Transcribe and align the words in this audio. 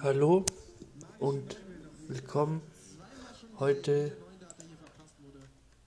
Hallo 0.00 0.46
und 1.18 1.56
willkommen 2.06 2.62
heute 3.58 4.16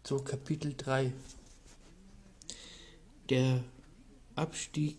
zu 0.04 0.21
Kapitel 0.21 0.76
3. 0.76 1.13
Der 3.29 3.63
Abstieg 4.36 4.97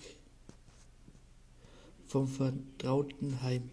vom 2.07 2.27
vertrauten 2.27 3.43
Heim. 3.43 3.71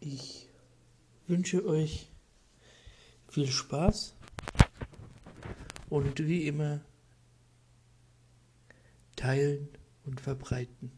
Ich 0.00 0.50
wünsche 1.26 1.64
euch 1.64 2.10
viel 3.28 3.46
Spaß 3.46 4.14
und 5.88 6.26
wie 6.26 6.46
immer 6.46 6.82
teilen 9.24 9.70
und 10.04 10.20
verbreiten. 10.20 10.92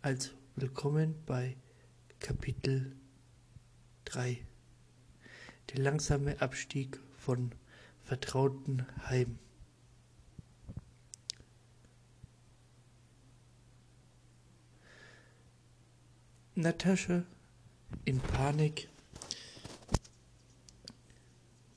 Also 0.00 0.30
willkommen 0.54 1.22
bei 1.26 1.58
Kapitel 2.18 2.96
3. 4.06 4.38
Der 5.68 5.82
langsame 5.82 6.40
Abstieg 6.40 6.98
von 7.18 7.52
vertrauten 8.04 8.86
Heim. 9.04 9.38
Natascha 16.54 17.22
in 18.06 18.18
Panik 18.18 18.88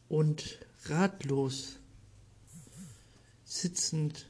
und 0.08 0.66
ratlos 0.86 1.80
sitzend 3.44 4.30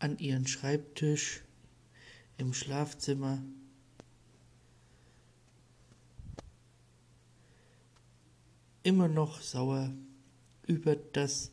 an 0.00 0.18
ihren 0.18 0.46
Schreibtisch 0.46 1.42
im 2.38 2.54
Schlafzimmer. 2.54 3.42
Immer 8.82 9.08
noch 9.08 9.42
sauer 9.42 9.92
über 10.66 10.96
das, 10.96 11.52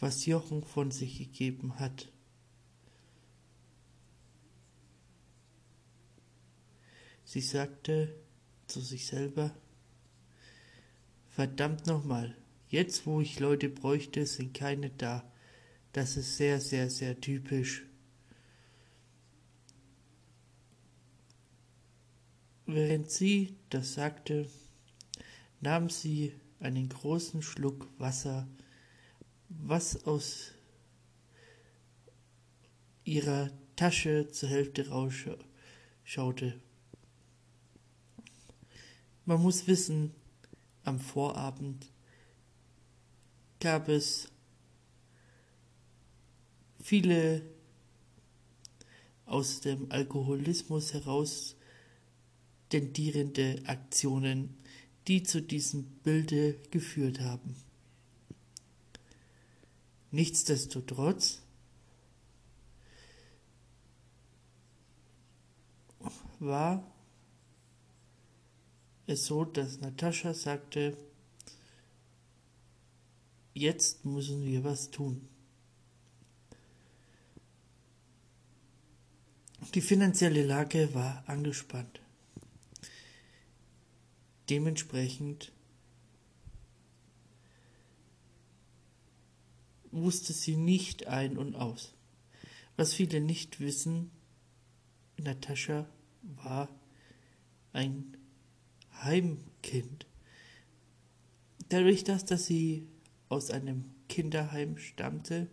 was 0.00 0.24
Jochen 0.24 0.64
von 0.64 0.90
sich 0.90 1.18
gegeben 1.18 1.78
hat. 1.78 2.10
Sie 7.24 7.42
sagte 7.42 8.14
zu 8.66 8.80
sich 8.80 9.06
selber, 9.06 9.54
verdammt 11.28 11.86
nochmal, 11.86 12.34
jetzt 12.68 13.04
wo 13.06 13.20
ich 13.20 13.38
Leute 13.38 13.68
bräuchte, 13.68 14.24
sind 14.24 14.54
keine 14.54 14.88
da. 14.90 15.30
Das 15.96 16.18
ist 16.18 16.36
sehr, 16.36 16.60
sehr, 16.60 16.90
sehr 16.90 17.18
typisch. 17.18 17.82
Während 22.66 23.10
sie 23.10 23.56
das 23.70 23.94
sagte, 23.94 24.46
nahm 25.62 25.88
sie 25.88 26.34
einen 26.60 26.90
großen 26.90 27.40
Schluck 27.40 27.88
Wasser, 27.96 28.46
was 29.48 30.04
aus 30.04 30.52
ihrer 33.04 33.48
Tasche 33.74 34.28
zur 34.30 34.50
Hälfte 34.50 34.90
rausschaute. 34.90 36.60
Man 39.24 39.40
muss 39.40 39.66
wissen, 39.66 40.12
am 40.84 41.00
Vorabend 41.00 41.90
gab 43.60 43.88
es 43.88 44.30
viele 46.86 47.42
aus 49.24 49.60
dem 49.60 49.90
Alkoholismus 49.90 50.94
heraus 50.94 51.56
tendierende 52.68 53.60
Aktionen, 53.66 54.56
die 55.08 55.24
zu 55.24 55.42
diesem 55.42 55.82
Bilde 56.04 56.54
geführt 56.70 57.18
haben. 57.18 57.56
Nichtsdestotrotz 60.12 61.42
war 66.38 66.88
es 69.08 69.26
so, 69.26 69.44
dass 69.44 69.80
Natascha 69.80 70.34
sagte, 70.34 70.96
jetzt 73.54 74.04
müssen 74.04 74.44
wir 74.44 74.62
was 74.62 74.92
tun. 74.92 75.28
Die 79.74 79.80
finanzielle 79.80 80.44
Lage 80.44 80.94
war 80.94 81.22
angespannt. 81.26 82.00
Dementsprechend 84.48 85.52
wusste 89.90 90.32
sie 90.32 90.56
nicht 90.56 91.06
ein 91.08 91.36
und 91.36 91.56
aus. 91.56 91.94
Was 92.76 92.94
viele 92.94 93.20
nicht 93.20 93.60
wissen, 93.60 94.10
Natascha 95.18 95.86
war 96.22 96.68
ein 97.72 98.16
Heimkind. 99.02 100.06
Dadurch, 101.68 102.04
dass, 102.04 102.24
dass 102.24 102.46
sie 102.46 102.86
aus 103.28 103.50
einem 103.50 103.84
Kinderheim 104.08 104.78
stammte, 104.78 105.48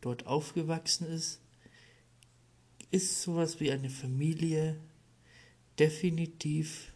dort 0.00 0.26
aufgewachsen 0.26 1.06
ist, 1.06 1.40
ist 2.90 3.22
sowas 3.22 3.60
wie 3.60 3.70
eine 3.70 3.90
Familie 3.90 4.80
definitiv 5.78 6.92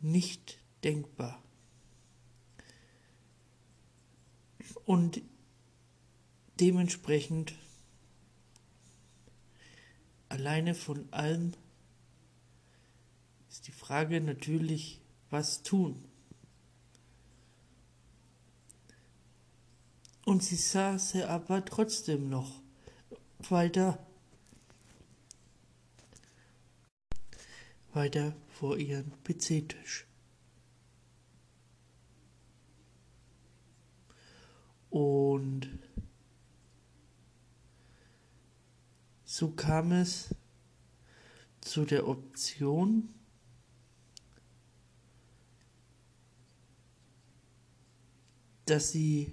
nicht 0.00 0.58
denkbar. 0.82 1.42
Und 4.84 5.22
dementsprechend 6.60 7.54
alleine 10.28 10.74
von 10.74 11.10
allem 11.12 11.52
ist 13.48 13.66
die 13.66 13.72
Frage 13.72 14.20
natürlich, 14.20 15.00
was 15.30 15.62
tun. 15.62 16.04
Und 20.24 20.42
sie 20.42 20.56
saß 20.56 21.16
aber 21.16 21.64
trotzdem 21.64 22.28
noch 22.28 22.60
weiter 23.38 24.04
weiter 27.94 28.34
vor 28.48 28.76
ihren 28.76 29.12
PC-Tisch. 29.22 30.06
Und 34.90 35.68
so 39.24 39.50
kam 39.50 39.92
es 39.92 40.34
zu 41.60 41.84
der 41.84 42.06
Option, 42.06 43.12
dass 48.66 48.92
sie 48.92 49.32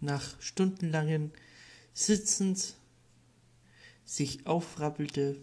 nach 0.00 0.40
stundenlangen 0.40 1.32
Sitzens 1.92 2.76
sich 4.04 4.46
aufrappelte 4.46 5.40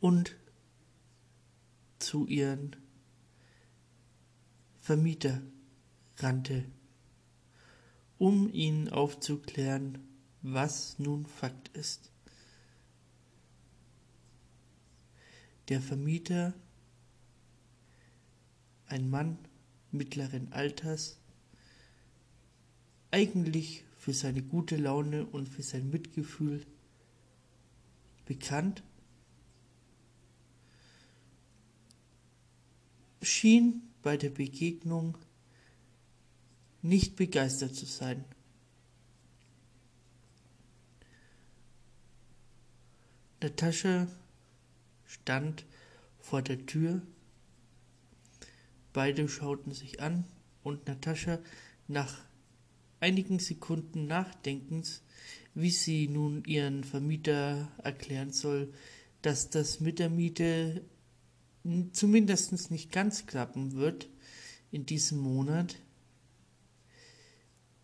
und 0.00 0.36
zu 1.98 2.26
ihren 2.26 2.76
Vermieter 4.80 5.42
rannte, 6.16 6.64
um 8.18 8.52
ihnen 8.52 8.88
aufzuklären, 8.88 9.98
was 10.42 10.98
nun 10.98 11.26
Fakt 11.26 11.68
ist. 11.76 12.10
Der 15.68 15.80
Vermieter, 15.80 16.54
ein 18.86 19.08
Mann 19.08 19.38
mittleren 19.92 20.52
Alters, 20.52 21.18
eigentlich 23.10 23.84
für 23.98 24.14
seine 24.14 24.42
gute 24.42 24.76
Laune 24.76 25.26
und 25.26 25.48
für 25.48 25.62
sein 25.62 25.90
Mitgefühl 25.90 26.64
bekannt, 28.24 28.82
schien 33.22 33.82
bei 34.02 34.16
der 34.16 34.30
Begegnung 34.30 35.18
nicht 36.82 37.16
begeistert 37.16 37.74
zu 37.74 37.86
sein. 37.86 38.24
Natascha 43.42 44.06
stand 45.06 45.64
vor 46.18 46.42
der 46.42 46.66
Tür. 46.66 47.02
Beide 48.92 49.28
schauten 49.28 49.72
sich 49.72 50.00
an 50.00 50.24
und 50.62 50.86
Natascha 50.86 51.38
nach 51.88 52.22
einigen 53.00 53.38
Sekunden 53.38 54.06
Nachdenkens, 54.06 55.02
wie 55.54 55.70
sie 55.70 56.08
nun 56.08 56.44
ihren 56.44 56.84
Vermieter 56.84 57.70
erklären 57.82 58.32
soll, 58.32 58.72
dass 59.22 59.50
das 59.50 59.80
mit 59.80 59.98
der 59.98 60.10
Miete 60.10 60.82
zumindest 61.92 62.70
nicht 62.70 62.90
ganz 62.92 63.26
klappen 63.26 63.72
wird 63.72 64.08
in 64.70 64.86
diesem 64.86 65.18
Monat, 65.18 65.76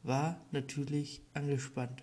war 0.03 0.41
natürlich 0.53 1.21
angespannt. 1.35 2.03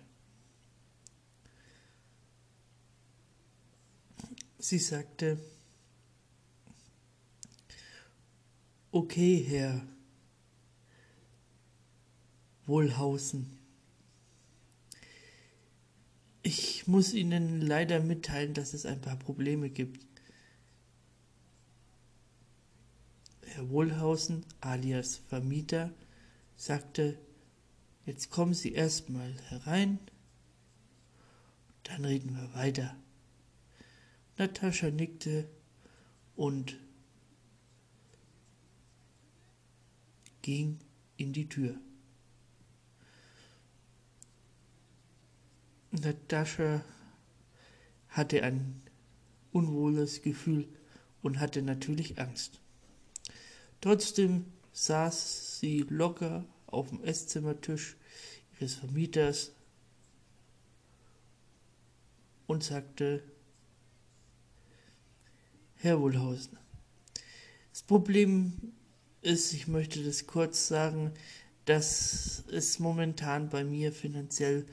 Sie 4.58 4.78
sagte, 4.78 5.38
okay, 8.92 9.44
Herr 9.46 9.86
Wohlhausen. 12.66 13.58
Ich 16.42 16.86
muss 16.86 17.12
Ihnen 17.14 17.60
leider 17.60 18.00
mitteilen, 18.00 18.54
dass 18.54 18.74
es 18.74 18.86
ein 18.86 19.00
paar 19.00 19.16
Probleme 19.16 19.70
gibt. 19.70 20.06
Herr 23.54 23.70
Wohlhausen, 23.70 24.44
alias 24.60 25.18
Vermieter, 25.28 25.92
sagte, 26.56 27.16
jetzt 28.04 28.28
kommen 28.28 28.52
Sie 28.52 28.72
erstmal 28.72 29.32
herein, 29.48 30.00
dann 31.84 32.04
reden 32.04 32.34
wir 32.34 32.52
weiter. 32.54 32.96
Natascha 34.38 34.90
nickte 34.90 35.48
und 36.34 36.80
ging 40.42 40.80
in 41.16 41.32
die 41.32 41.48
Tür. 41.48 41.76
Natascha 45.92 46.84
hatte 48.08 48.42
ein 48.42 48.82
unwohles 49.52 50.22
Gefühl 50.22 50.66
und 51.22 51.38
hatte 51.38 51.62
natürlich 51.62 52.18
Angst. 52.18 52.60
Trotzdem 53.84 54.46
saß 54.72 55.60
sie 55.60 55.84
locker 55.90 56.46
auf 56.64 56.88
dem 56.88 57.04
Esszimmertisch 57.04 57.98
ihres 58.58 58.76
Vermieters 58.76 59.52
und 62.46 62.64
sagte, 62.64 63.22
Herr 65.74 66.00
Wohlhausen, 66.00 66.56
das 67.72 67.82
Problem 67.82 68.72
ist, 69.20 69.52
ich 69.52 69.68
möchte 69.68 70.02
das 70.02 70.26
kurz 70.26 70.66
sagen, 70.66 71.12
dass 71.66 72.42
es 72.50 72.78
momentan 72.78 73.50
bei 73.50 73.64
mir 73.64 73.92
finanziell 73.92 74.64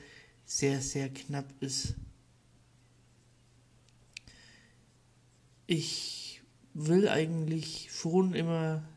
sehr, 0.46 0.80
sehr 0.80 1.10
knapp 1.10 1.52
ist. 1.60 1.96
Ich 5.66 6.40
will 6.72 7.10
eigentlich 7.10 7.90
schon 7.92 8.32
immer 8.32 8.88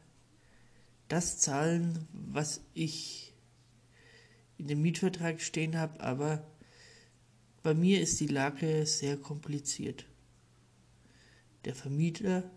das 1.07 1.38
zahlen, 1.38 2.07
was 2.12 2.62
ich 2.74 3.34
in 4.57 4.68
dem 4.68 4.81
Mietvertrag 4.81 5.42
stehen 5.42 5.78
habe, 5.78 6.00
aber 6.00 6.46
bei 7.62 7.74
mir 7.74 8.02
ist 8.02 8.19
die 8.19 8.28
Lage 8.28 8.86
sehr 8.86 9.18
kompliziert. 9.18 10.06
Der 11.66 11.75
Vermieter, 11.75 12.50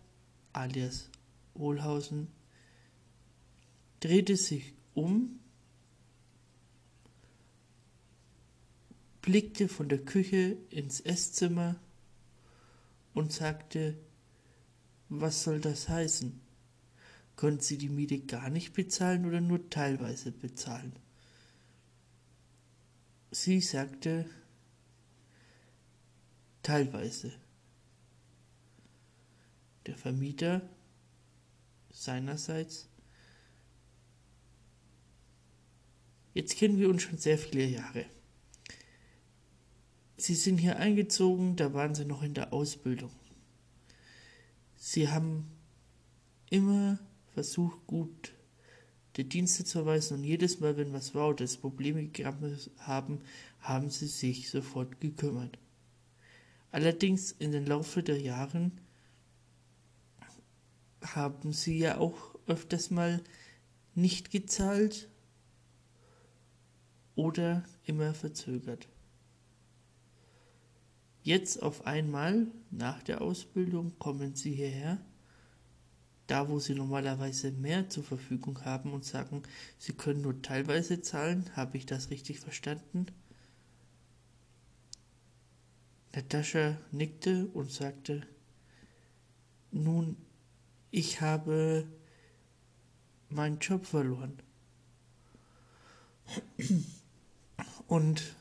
alias 0.53 1.11
Wohlhausen, 1.55 2.29
drehte 4.01 4.37
sich 4.37 4.75
um, 4.95 5.41
blickte 9.23 9.69
von 9.69 9.89
der 9.89 10.05
Küche 10.05 10.57
ins 10.71 11.01
Esszimmer 11.01 11.77
und 13.15 13.33
sagte, 13.33 13.99
was 15.09 15.43
soll 15.43 15.61
das 15.61 15.89
heißen? 15.89 16.48
Können 17.39 17.61
Sie 17.61 17.79
die 17.79 17.89
Miete 17.89 18.19
gar 18.19 18.51
nicht 18.51 18.73
bezahlen 18.73 19.25
oder 19.25 19.41
nur 19.41 19.71
teilweise 19.71 20.33
bezahlen? 20.33 20.93
Sie 23.31 23.61
sagte, 23.61 24.29
teilweise. 26.65 27.33
Der 29.87 29.97
Vermieter 29.97 30.69
seinerseits. 31.93 32.89
Jetzt 36.35 36.57
kennen 36.57 36.79
wir 36.79 36.89
uns 36.89 37.03
schon 37.03 37.19
sehr 37.19 37.39
viele 37.39 37.67
Jahre. 37.67 38.05
Sie 40.17 40.35
sind 40.35 40.59
hier 40.59 40.79
eingezogen, 40.79 41.55
da 41.55 41.73
waren 41.73 41.95
Sie 41.95 42.05
noch 42.05 42.25
in 42.25 42.35
der 42.35 42.53
Ausbildung. 42.53 43.13
Sie 44.75 45.09
haben 45.09 45.49
immer 46.51 46.99
versucht, 47.39 47.87
gut 47.87 48.35
die 49.17 49.29
Dienste 49.29 49.65
zu 49.65 49.79
erweisen 49.79 50.19
und 50.19 50.25
jedes 50.25 50.59
Mal, 50.59 50.77
wenn 50.77 50.93
was 50.93 51.15
war 51.15 51.29
oder 51.29 51.45
es 51.45 51.57
Probleme 51.57 52.03
gegeben 52.03 52.59
haben, 52.79 53.21
haben 53.61 53.91
Sie 53.91 54.09
sich 54.09 54.51
sofort 54.51 55.01
gekümmert. 55.01 55.57
Allerdings 56.73 57.31
in 57.31 57.53
den 57.53 57.65
Laufe 57.65 58.03
der 58.03 58.21
Jahren 58.21 58.81
haben 61.01 61.53
sie 61.53 61.79
ja 61.79 61.99
auch 61.99 62.35
öfters 62.49 62.91
mal 62.91 63.23
nicht 63.95 64.33
gezahlt 64.33 65.09
oder 67.15 67.63
immer 67.85 68.15
verzögert. 68.15 68.89
Jetzt 71.23 71.63
auf 71.63 71.87
einmal 71.87 72.49
nach 72.73 73.03
der 73.05 73.23
Ausbildung 73.23 73.97
kommen 74.01 74.35
sie 74.35 74.53
hierher, 74.53 74.99
da 76.29 76.49
wo 76.49 76.61
sie 76.61 76.75
normalerweise 76.75 77.51
mehr 77.51 77.89
zur 77.89 78.05
Verfügung 78.05 78.65
haben 78.65 78.93
und 78.93 79.05
sagen, 79.05 79.43
sie 79.79 79.95
können 79.95 80.21
nur 80.21 80.41
teilweise 80.43 81.01
zahlen. 81.01 81.51
Habe 81.57 81.79
ich 81.79 81.87
das 81.87 82.11
richtig 82.11 82.39
verstanden? 82.39 83.07
Natascha 86.15 86.79
nickte 86.93 87.47
und 87.47 87.73
sagte, 87.73 88.27
nun 89.71 90.17
ich 90.91 91.21
habe 91.21 91.87
meinen 93.31 93.59
Job 93.59 93.87
verloren. 93.87 94.39
Und 97.87 98.35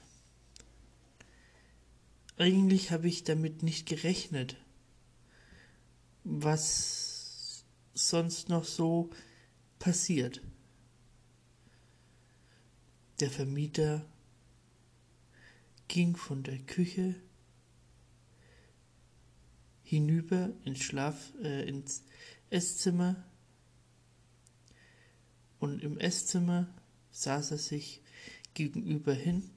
eigentlich 2.37 2.91
habe 2.91 3.07
ich 3.07 3.23
damit 3.23 3.63
nicht 3.63 3.87
gerechnet, 3.87 4.57
was 6.23 7.06
sonst 7.97 8.49
noch 8.49 8.63
so 8.63 9.09
passiert. 9.79 10.41
Der 13.19 13.31
Vermieter 13.31 14.05
ging 15.87 16.15
von 16.15 16.43
der 16.43 16.59
Küche 16.59 17.15
hinüber 19.83 20.53
ins 20.65 20.79
Schlaf, 20.79 21.33
äh, 21.41 21.67
ins 21.67 22.03
Esszimmer 22.49 23.23
und 25.59 25.81
im 25.81 25.97
Esszimmer 25.97 26.67
saß 27.11 27.51
er 27.51 27.57
sich 27.57 28.01
gegenüber 28.53 29.13
hin 29.13 29.49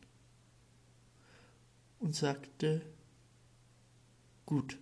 und 1.98 2.14
sagte, 2.14 2.80
gut, 4.46 4.78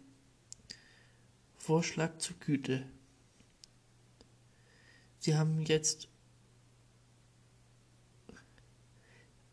Vorschlag 1.57 2.19
zur 2.19 2.37
Güte. 2.39 2.87
Sie 5.19 5.37
haben 5.37 5.63
jetzt 5.63 6.09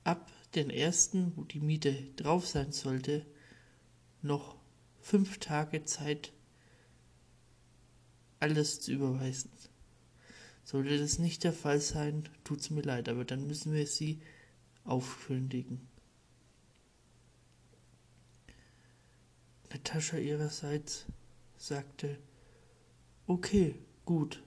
ab 0.04 0.32
den 0.54 0.70
ersten, 0.70 1.36
wo 1.36 1.44
die 1.44 1.60
Miete 1.60 1.94
drauf 2.16 2.48
sein 2.48 2.72
sollte, 2.72 3.26
noch 4.22 4.56
fünf 5.02 5.40
Tage 5.40 5.84
Zeit, 5.86 6.32
alles 8.40 8.82
zu 8.82 8.92
überweisen. 8.92 9.52
Sollte 10.64 10.98
das 10.98 11.20
nicht 11.20 11.44
der 11.44 11.54
Fall 11.54 11.80
sein, 11.80 12.28
tut's 12.44 12.70
mir 12.70 12.82
leid, 12.82 13.10
aber 13.10 13.26
dann 13.26 13.46
müssen 13.48 13.74
wir 13.74 13.86
sie 13.86 14.20
aufkündigen. 14.84 15.88
Natascha 19.72 20.18
ihrerseits 20.18 21.06
sagte, 21.58 22.18
okay, 23.28 23.76
gut. 24.06 24.42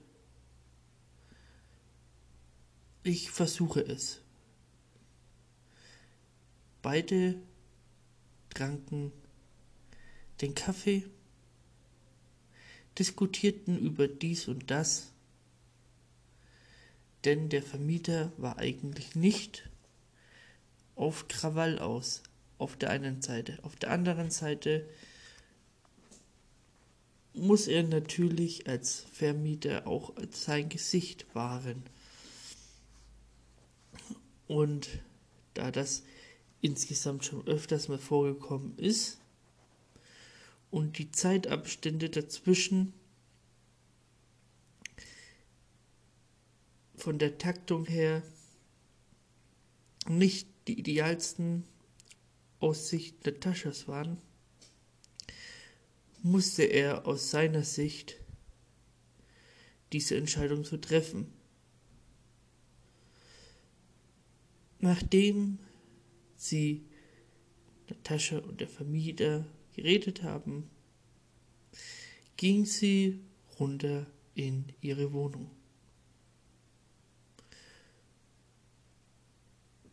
Ich 3.03 3.31
versuche 3.31 3.81
es. 3.81 4.21
Beide 6.81 7.35
tranken 8.49 9.11
den 10.41 10.55
Kaffee 10.55 11.05
diskutierten 12.97 13.77
über 13.77 14.07
dies 14.07 14.47
und 14.47 14.69
das. 14.71 15.13
denn 17.25 17.49
der 17.49 17.63
Vermieter 17.63 18.31
war 18.37 18.57
eigentlich 18.57 19.15
nicht 19.15 19.69
auf 20.95 21.27
Krawall 21.27 21.79
aus, 21.79 22.23
auf 22.57 22.77
der 22.77 22.89
einen 22.89 23.21
Seite. 23.21 23.59
Auf 23.63 23.75
der 23.75 23.91
anderen 23.91 24.31
Seite 24.31 24.87
muss 27.33 27.67
er 27.67 27.83
natürlich 27.83 28.67
als 28.67 29.05
Vermieter 29.11 29.87
auch 29.87 30.13
sein 30.31 30.69
Gesicht 30.69 31.25
wahren. 31.33 31.83
Und 34.49 34.89
da 35.53 35.69
das 35.69 36.01
insgesamt 36.59 37.23
schon 37.23 37.47
öfters 37.47 37.87
mal 37.87 37.99
vorgekommen 37.99 38.75
ist 38.77 39.19
und 40.71 40.97
die 40.97 41.11
Zeitabstände 41.11 42.09
dazwischen 42.09 42.93
von 46.95 47.19
der 47.19 47.37
Taktung 47.37 47.85
her 47.85 48.23
nicht 50.07 50.47
die 50.67 50.79
idealsten 50.79 51.63
aus 52.59 52.89
Sicht 52.89 53.23
Nataschas 53.27 53.87
waren, 53.87 54.17
musste 56.23 56.63
er 56.63 57.05
aus 57.05 57.29
seiner 57.29 57.63
Sicht 57.63 58.15
diese 59.93 60.17
Entscheidung 60.17 60.65
so 60.65 60.77
treffen. 60.77 61.38
Nachdem 64.79 65.59
sie 66.35 66.85
Natascha 67.89 68.37
und 68.39 68.61
der 68.61 68.67
Vermieter 68.67 69.45
geredet 69.75 70.23
haben, 70.23 70.69
ging 72.37 72.65
sie 72.65 73.19
runter 73.59 74.07
in 74.35 74.65
ihre 74.79 75.11
Wohnung. 75.11 75.51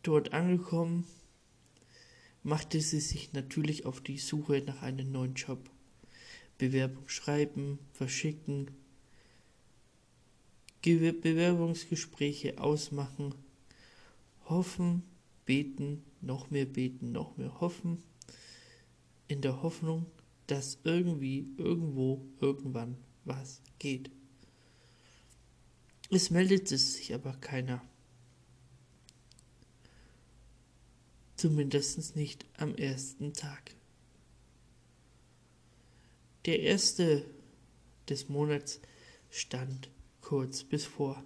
Dort 0.03 0.31
angekommen, 0.31 1.05
machte 2.43 2.79
sie 2.79 3.01
sich 3.01 3.33
natürlich 3.33 3.85
auf 3.85 3.99
die 3.99 4.17
Suche 4.17 4.63
nach 4.65 4.81
einem 4.81 5.11
neuen 5.11 5.33
Job. 5.33 5.69
Bewerbung 6.57 7.09
schreiben, 7.09 7.77
verschicken, 7.91 8.71
Bewerbungsgespräche 10.81 12.57
ausmachen, 12.57 13.35
hoffen, 14.49 15.03
beten, 15.45 16.03
noch 16.21 16.49
mehr 16.49 16.65
beten, 16.65 17.11
noch 17.11 17.37
mehr 17.37 17.59
hoffen, 17.59 18.03
in 19.27 19.41
der 19.41 19.61
Hoffnung, 19.61 20.05
dass 20.47 20.79
irgendwie, 20.83 21.47
irgendwo, 21.57 22.25
irgendwann 22.39 22.97
was 23.25 23.61
geht. 23.79 24.09
Es 26.09 26.29
meldete 26.29 26.77
sich 26.77 27.13
aber 27.13 27.33
keiner. 27.33 27.83
Zumindest 31.35 32.15
nicht 32.15 32.45
am 32.57 32.73
ersten 32.75 33.33
Tag. 33.33 33.75
Der 36.45 36.61
erste 36.61 37.25
des 38.07 38.29
Monats 38.29 38.79
stand 39.29 39.89
kurz 40.21 40.63
bevor. 40.63 41.23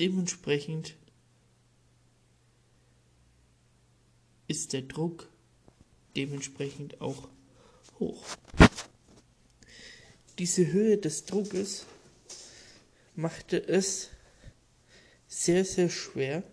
Dementsprechend 0.00 0.96
ist 4.48 4.72
der 4.72 4.80
Druck 4.80 5.28
dementsprechend 6.16 7.02
auch 7.02 7.28
hoch. 7.98 8.24
Diese 10.38 10.72
Höhe 10.72 10.96
des 10.96 11.26
Druckes 11.26 11.84
machte 13.14 13.62
es 13.62 14.08
sehr, 15.28 15.66
sehr 15.66 15.90
schwer, 15.90 16.44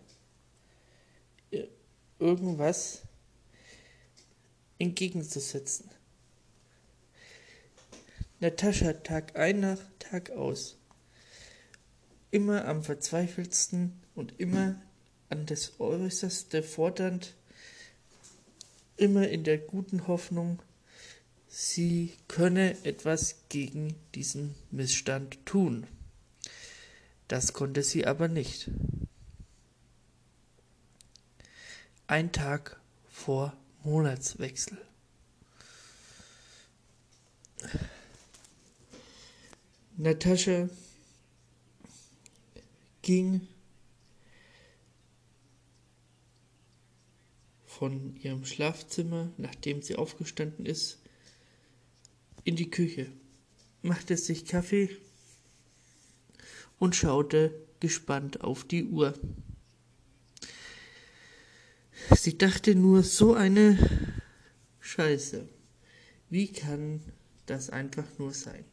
irgendwas 2.19 3.03
entgegenzusetzen. 4.77 5.89
Natascha 8.41 8.91
Tag 8.91 9.37
ein 9.37 9.61
nach 9.61 9.79
Tag 9.99 10.31
aus, 10.31 10.76
immer 12.31 12.65
am 12.65 12.83
verzweifeltsten 12.83 14.01
und 14.15 14.39
immer 14.39 14.75
an 15.29 15.45
das 15.45 15.79
Äußerste 15.79 16.63
fordernd, 16.63 17.35
immer 18.95 19.27
in 19.27 19.43
der 19.43 19.57
guten 19.57 20.07
Hoffnung, 20.07 20.61
sie 21.47 22.13
könne 22.27 22.83
etwas 22.83 23.35
gegen 23.49 23.95
diesen 24.15 24.55
Missstand 24.71 25.45
tun. 25.45 25.87
Das 27.27 27.53
konnte 27.53 27.83
sie 27.83 28.05
aber 28.05 28.27
nicht. 28.27 28.71
Ein 32.07 32.31
Tag 32.31 32.79
vor 33.09 33.53
Monatswechsel. 33.83 34.77
Natascha 39.97 40.69
ging 43.07 43.47
von 47.63 48.17
ihrem 48.17 48.43
Schlafzimmer, 48.43 49.31
nachdem 49.37 49.81
sie 49.81 49.95
aufgestanden 49.95 50.65
ist, 50.65 50.99
in 52.43 52.57
die 52.57 52.69
Küche, 52.69 53.09
machte 53.81 54.17
sich 54.17 54.45
Kaffee 54.45 54.89
und 56.79 56.97
schaute 56.97 57.55
gespannt 57.79 58.41
auf 58.41 58.65
die 58.65 58.83
Uhr. 58.83 59.13
Sie 62.13 62.37
dachte 62.37 62.75
nur, 62.75 63.03
so 63.03 63.35
eine 63.35 63.77
Scheiße. 64.81 65.47
Wie 66.29 66.51
kann 66.51 67.01
das 67.45 67.69
einfach 67.69 68.19
nur 68.19 68.33
sein? 68.33 68.65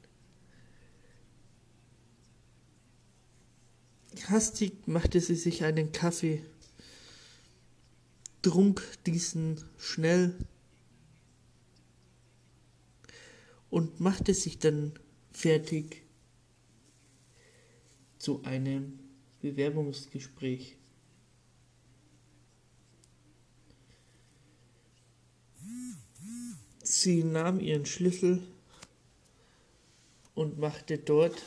Hastig 4.28 4.86
machte 4.86 5.20
sie 5.20 5.34
sich 5.34 5.64
einen 5.64 5.92
Kaffee, 5.92 6.42
trunk 8.42 8.82
diesen 9.06 9.62
schnell 9.78 10.34
und 13.70 14.00
machte 14.00 14.34
sich 14.34 14.58
dann 14.58 14.92
fertig 15.32 16.02
zu 18.18 18.42
einem 18.44 18.98
Bewerbungsgespräch. 19.42 20.76
Sie 26.82 27.24
nahm 27.24 27.60
ihren 27.60 27.84
Schlüssel 27.84 28.46
und 30.34 30.58
machte 30.58 30.98
dort 30.98 31.42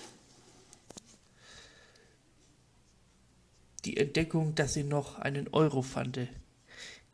die 3.86 3.98
Entdeckung, 3.98 4.56
dass 4.56 4.74
sie 4.74 4.84
noch 4.84 5.20
einen 5.20 5.48
Euro 5.50 5.82
fand, 5.82 6.20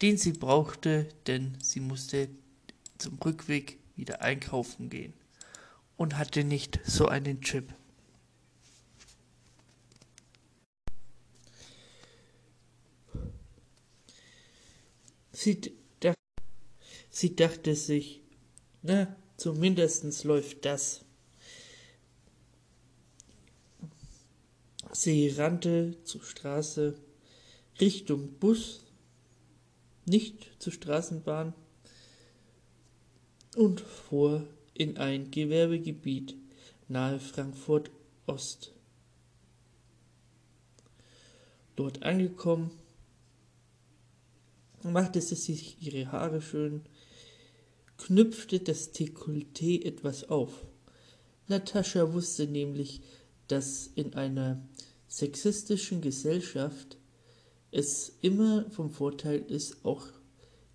den 0.02 0.18
sie 0.18 0.34
brauchte, 0.34 1.08
denn 1.28 1.58
sie 1.62 1.80
musste 1.80 2.30
zum 2.98 3.18
Rückweg 3.20 3.80
wieder 3.96 4.22
einkaufen 4.22 4.90
gehen 4.90 5.14
und 5.98 6.18
hatte 6.18 6.44
nicht 6.44 6.80
so 6.86 7.08
einen 7.08 7.42
Chip. 7.42 7.74
Sie, 15.32 15.60
sie 17.10 17.36
dachte 17.36 17.76
sich, 17.76 18.22
na, 18.82 19.16
zumindest 19.36 20.24
läuft 20.24 20.64
das. 20.64 21.03
Sie 24.96 25.30
rannte 25.30 25.98
zur 26.04 26.22
Straße 26.22 26.94
Richtung 27.82 28.34
Bus, 28.34 28.82
nicht 30.06 30.62
zur 30.62 30.72
Straßenbahn, 30.72 31.56
und 33.56 33.82
fuhr 33.82 34.48
in 34.76 34.98
ein 34.98 35.32
Gewerbegebiet 35.32 36.36
nahe 36.88 37.20
Frankfurt 37.20 37.90
Ost. 38.28 38.72
Dort 41.76 42.04
angekommen, 42.04 42.70
machte 44.84 45.22
sie 45.22 45.36
sich 45.36 45.82
ihre 45.82 46.12
Haare 46.12 46.42
schön, 46.42 46.82
knüpfte 47.98 48.60
das 48.60 48.94
Dekolleté 48.94 49.84
etwas 49.84 50.30
auf. 50.30 50.68
Natascha 51.48 52.14
wusste 52.14 52.46
nämlich, 52.46 53.02
dass 53.48 53.88
in 53.88 54.14
einer 54.14 54.62
sexistischen 55.14 56.02
Gesellschaft 56.02 56.98
es 57.70 58.18
immer 58.22 58.68
vom 58.72 58.90
Vorteil 58.90 59.42
ist, 59.42 59.86
auch 59.86 60.08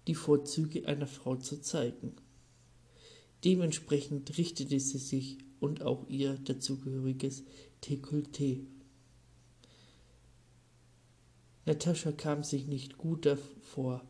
die 0.07 0.15
Vorzüge 0.15 0.87
einer 0.87 1.09
Frau 1.09 1.35
zu 1.35 1.61
zeigen. 1.61 2.15
Dementsprechend 3.45 4.39
richtete 4.39 4.79
sie 4.79 4.99
sich 4.99 5.39
und 5.59 5.83
auch 5.83 6.09
ihr 6.09 6.35
dazugehöriges 6.35 7.43
Dekolleté. 7.83 8.61
Natascha 11.67 12.13
kam 12.13 12.45
sich 12.45 12.69
nicht 12.69 12.97
gut 12.97 13.27
davor, 13.27 14.09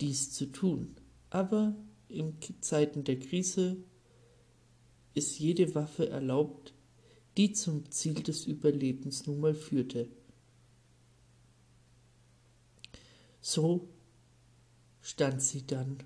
dies 0.00 0.32
zu 0.32 0.46
tun, 0.46 0.96
aber 1.30 1.76
in 2.08 2.34
Zeiten 2.60 3.04
der 3.04 3.20
Krise 3.20 3.76
ist 5.14 5.38
jede 5.38 5.76
Waffe 5.76 6.08
erlaubt, 6.08 6.74
die 7.38 7.52
zum 7.52 7.88
Ziel 7.92 8.14
des 8.14 8.46
Überlebens 8.46 9.28
nun 9.28 9.38
mal 9.38 9.54
führte. 9.54 10.08
So 13.40 13.88
stand 15.00 15.40
sie 15.40 15.64
dann 15.64 15.98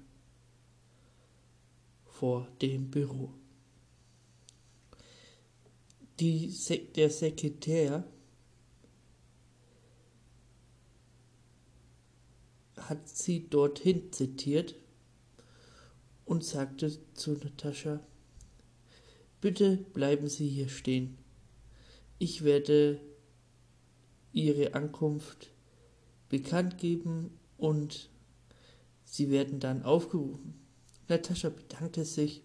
vor 2.05 2.47
dem 2.61 2.91
Büro. 2.91 3.33
Die, 6.21 6.55
der 6.95 7.09
Sekretär 7.09 8.05
hat 12.77 13.09
sie 13.09 13.49
dorthin 13.49 14.13
zitiert 14.13 14.75
und 16.27 16.45
sagte 16.45 16.93
zu 17.15 17.33
Natascha, 17.33 18.01
bitte 19.41 19.79
bleiben 19.79 20.29
Sie 20.29 20.49
hier 20.49 20.69
stehen. 20.69 21.22
Ich 22.23 22.45
werde 22.45 23.01
Ihre 24.33 24.75
Ankunft 24.75 25.51
bekannt 26.29 26.79
geben 26.79 27.37
und 27.59 28.11
Sie 29.05 29.29
werden 29.29 29.59
dann 29.59 29.83
aufgerufen. 29.83 30.55
Natascha 31.09 31.49
bedankte 31.49 32.05
sich 32.05 32.45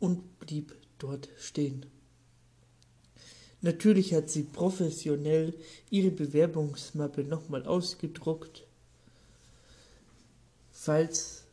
und 0.00 0.40
blieb 0.40 0.74
dort 0.98 1.28
stehen. 1.38 1.86
Natürlich 3.60 4.14
hat 4.14 4.28
sie 4.30 4.42
professionell 4.42 5.54
ihre 5.90 6.10
Bewerbungsmappe 6.10 7.22
nochmal 7.22 7.64
ausgedruckt, 7.66 8.66
falls 10.72 11.44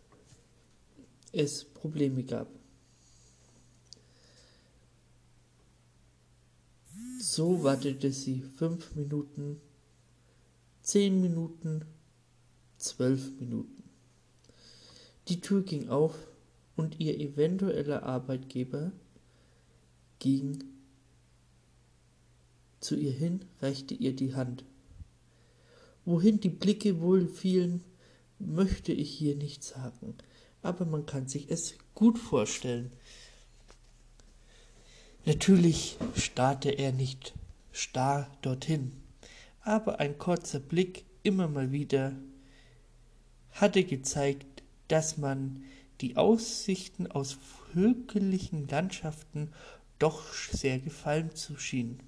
es 1.31 1.63
Probleme 1.63 2.23
gab. 2.23 2.54
So 7.27 7.63
wartete 7.63 8.11
sie 8.11 8.43
fünf 8.55 8.93
Minuten, 8.93 9.59
zehn 10.83 11.21
Minuten, 11.21 11.83
zwölf 12.77 13.31
Minuten. 13.39 13.83
Die 15.27 15.41
Tür 15.41 15.63
ging 15.63 15.89
auf 15.89 16.15
und 16.75 16.99
ihr 16.99 17.19
eventueller 17.19 18.03
Arbeitgeber 18.03 18.91
ging 20.19 20.65
zu 22.79 22.95
ihr 22.95 23.11
hin, 23.11 23.43
reichte 23.59 23.95
ihr 23.95 24.15
die 24.15 24.35
Hand. 24.35 24.63
Wohin 26.05 26.39
die 26.39 26.49
Blicke 26.49 27.01
wohl 27.01 27.27
fielen, 27.27 27.83
möchte 28.37 28.93
ich 28.93 29.09
hier 29.09 29.35
nicht 29.35 29.63
sagen, 29.63 30.13
aber 30.61 30.85
man 30.85 31.07
kann 31.07 31.27
sich 31.27 31.49
es 31.49 31.73
gut 31.95 32.19
vorstellen. 32.19 32.91
Natürlich 35.25 35.97
starrte 36.15 36.69
er 36.69 36.91
nicht 36.91 37.33
starr 37.71 38.29
dorthin, 38.43 38.91
aber 39.61 39.99
ein 39.99 40.19
kurzer 40.19 40.59
Blick 40.59 41.03
immer 41.23 41.47
mal 41.47 41.71
wieder 41.71 42.13
hatte 43.49 43.83
gezeigt, 43.83 44.61
dass 44.87 45.17
man 45.17 45.63
die 46.01 46.15
Aussichten 46.15 47.07
aus 47.07 47.39
hügeligen 47.73 48.67
Landschaften 48.67 49.51
doch 49.97 50.31
sehr 50.31 50.77
gefallen 50.77 51.33
zu 51.35 51.57
schien. 51.57 51.99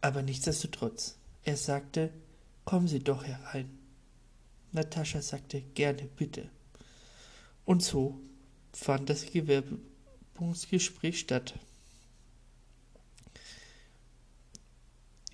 Aber 0.00 0.22
nichtsdestotrotz, 0.22 1.18
er 1.44 1.58
sagte, 1.58 2.10
kommen 2.64 2.88
Sie 2.88 3.00
doch 3.00 3.24
herein. 3.24 3.78
Natascha 4.72 5.20
sagte, 5.20 5.60
gerne, 5.74 6.08
bitte. 6.16 6.48
Und 7.66 7.82
so 7.82 8.18
fand 8.72 9.10
das 9.10 9.26
Gewerbungsgespräch 10.38 11.18
statt. 11.18 11.54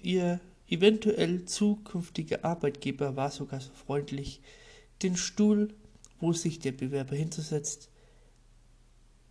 Ihr 0.03 0.41
eventuell 0.69 1.45
zukünftiger 1.45 2.45
Arbeitgeber 2.45 3.17
war 3.17 3.31
sogar 3.31 3.61
so 3.61 3.73
freundlich, 3.73 4.41
den 5.03 5.17
Stuhl, 5.17 5.75
wo 6.21 6.33
sich 6.33 6.59
der 6.59 6.73
Bewerber 6.73 7.17
hinzusetzt, 7.17 7.91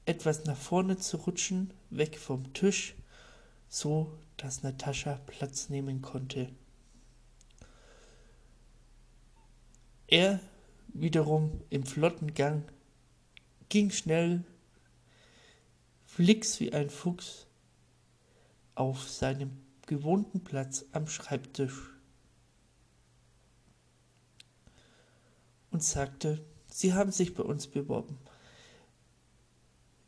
etwas 0.06 0.46
nach 0.46 0.58
vorne 0.58 0.98
zu 0.98 1.18
rutschen, 1.18 1.74
weg 1.90 2.18
vom 2.18 2.54
Tisch, 2.54 2.96
so 3.68 4.12
dass 4.38 4.62
Natascha 4.62 5.20
Platz 5.26 5.70
nehmen 5.70 6.02
konnte. 6.02 6.50
Er 10.08 10.40
wiederum 10.90 11.62
im 11.72 11.84
flotten 11.86 12.34
Gang 12.36 12.64
ging 13.70 13.90
schnell, 13.90 14.44
flix 16.16 16.60
wie 16.60 16.72
ein 16.72 16.92
Fuchs, 16.92 17.48
auf 18.76 19.10
seinem 19.10 19.50
gewohnten 19.88 20.44
Platz 20.44 20.86
am 20.92 21.08
Schreibtisch 21.08 21.90
und 25.72 25.84
sagte, 25.84 26.46
Sie 26.68 26.94
haben 26.94 27.12
sich 27.12 27.34
bei 27.34 27.42
uns 27.42 27.68
beworben. 27.68 28.20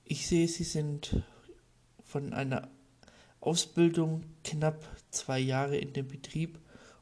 Ich 0.04 0.28
sehe, 0.28 0.48
Sie 0.48 0.63
sind 0.63 1.24
von 2.04 2.34
einer 2.34 2.70
Ausbildung 3.39 4.26
knapp 4.44 4.88
zwei 5.10 5.39
Jahre 5.39 5.78
in 5.78 5.94
dem 5.94 6.08
Betrieb 6.08 6.60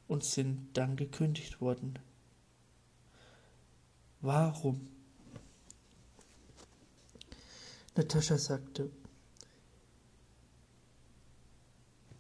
und 0.07 0.23
sind 0.23 0.77
dann 0.77 0.95
gekündigt 0.95 1.59
worden. 1.59 1.99
Warum? 4.21 4.92
Natascha 7.95 8.37
sagte, 8.37 8.89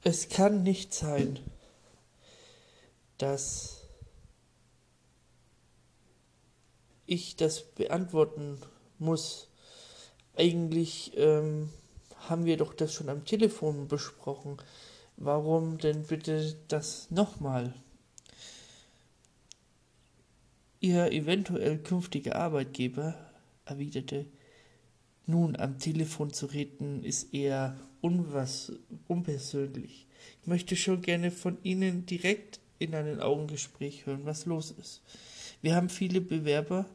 es 0.03 0.29
kann 0.29 0.63
nicht 0.63 0.93
sein, 0.93 1.39
dass 3.17 3.87
ich 7.05 7.35
das 7.35 7.63
beantworten 7.63 8.59
muss. 8.99 9.47
Eigentlich 10.35 11.13
ähm, 11.15 11.69
haben 12.27 12.45
wir 12.45 12.57
doch 12.57 12.73
das 12.73 12.93
schon 12.93 13.09
am 13.09 13.25
Telefon 13.25 13.87
besprochen. 13.87 14.57
Warum 15.17 15.77
denn 15.77 16.03
bitte 16.03 16.55
das 16.67 17.09
nochmal? 17.11 17.73
Ihr 20.79 21.11
eventuell 21.11 21.77
künftiger 21.79 22.35
Arbeitgeber 22.35 23.15
erwiderte, 23.65 24.25
nun 25.25 25.55
am 25.55 25.79
Telefon 25.79 26.33
zu 26.33 26.47
reden 26.47 27.03
ist 27.03 27.33
eher 27.33 27.77
unwas, 28.01 28.73
unpersönlich. 29.07 30.07
Ich 30.41 30.47
möchte 30.47 30.75
schon 30.75 31.01
gerne 31.01 31.31
von 31.31 31.57
Ihnen 31.63 32.05
direkt 32.05 32.59
in 32.79 32.93
einem 32.93 33.19
Augengespräch 33.19 34.05
hören, 34.05 34.25
was 34.25 34.45
los 34.45 34.71
ist. 34.71 35.01
Wir 35.61 35.75
haben 35.75 35.89
viele 35.89 36.19
Bewerber 36.19 36.85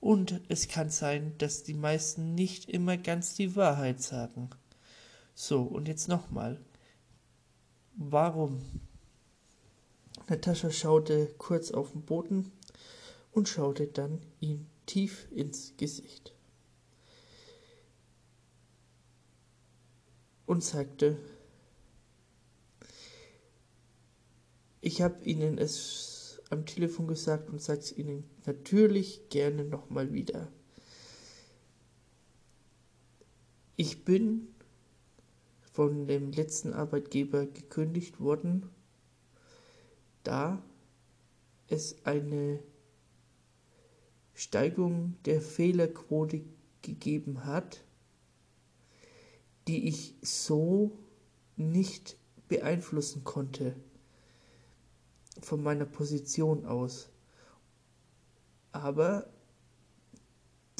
und 0.00 0.40
es 0.48 0.68
kann 0.68 0.90
sein, 0.90 1.32
dass 1.38 1.62
die 1.62 1.74
meisten 1.74 2.34
nicht 2.34 2.68
immer 2.68 2.96
ganz 2.96 3.34
die 3.34 3.56
Wahrheit 3.56 4.02
sagen. 4.02 4.50
So, 5.34 5.62
und 5.62 5.88
jetzt 5.88 6.08
nochmal. 6.08 6.60
Warum? 7.96 8.60
Natascha 10.28 10.70
schaute 10.70 11.34
kurz 11.38 11.70
auf 11.70 11.92
den 11.92 12.02
Boden 12.02 12.52
und 13.32 13.48
schaute 13.48 13.86
dann 13.86 14.20
ihm 14.40 14.66
tief 14.86 15.26
ins 15.32 15.74
Gesicht. 15.76 16.34
Und 20.50 20.64
sagte, 20.64 21.16
ich 24.80 25.00
habe 25.00 25.22
Ihnen 25.24 25.58
es 25.58 26.42
am 26.50 26.66
Telefon 26.66 27.06
gesagt 27.06 27.50
und 27.50 27.62
sage 27.62 27.78
es 27.78 27.96
Ihnen 27.96 28.24
natürlich 28.46 29.28
gerne 29.28 29.64
nochmal 29.64 30.12
wieder. 30.12 30.50
Ich 33.76 34.04
bin 34.04 34.48
von 35.60 36.08
dem 36.08 36.32
letzten 36.32 36.72
Arbeitgeber 36.72 37.46
gekündigt 37.46 38.18
worden, 38.18 38.68
da 40.24 40.60
es 41.68 42.04
eine 42.04 42.60
Steigung 44.34 45.14
der 45.26 45.42
Fehlerquote 45.42 46.42
gegeben 46.82 47.44
hat, 47.44 47.84
die 49.68 49.88
ich 49.88 50.14
so 50.22 50.98
nicht 51.56 52.16
beeinflussen 52.48 53.24
konnte 53.24 53.74
von 55.40 55.62
meiner 55.62 55.86
Position 55.86 56.66
aus. 56.66 57.10
Aber 58.72 59.30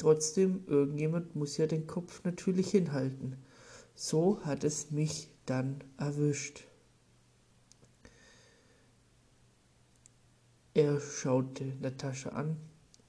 Trotzdem, 0.01 0.63
irgendjemand 0.65 1.35
muss 1.35 1.57
ja 1.57 1.67
den 1.67 1.85
Kopf 1.85 2.23
natürlich 2.23 2.71
hinhalten. 2.71 3.37
So 3.93 4.43
hat 4.43 4.63
es 4.63 4.89
mich 4.89 5.29
dann 5.45 5.83
erwischt. 5.95 6.63
Er 10.73 10.99
schaute 10.99 11.65
Natascha 11.81 12.29
an 12.29 12.57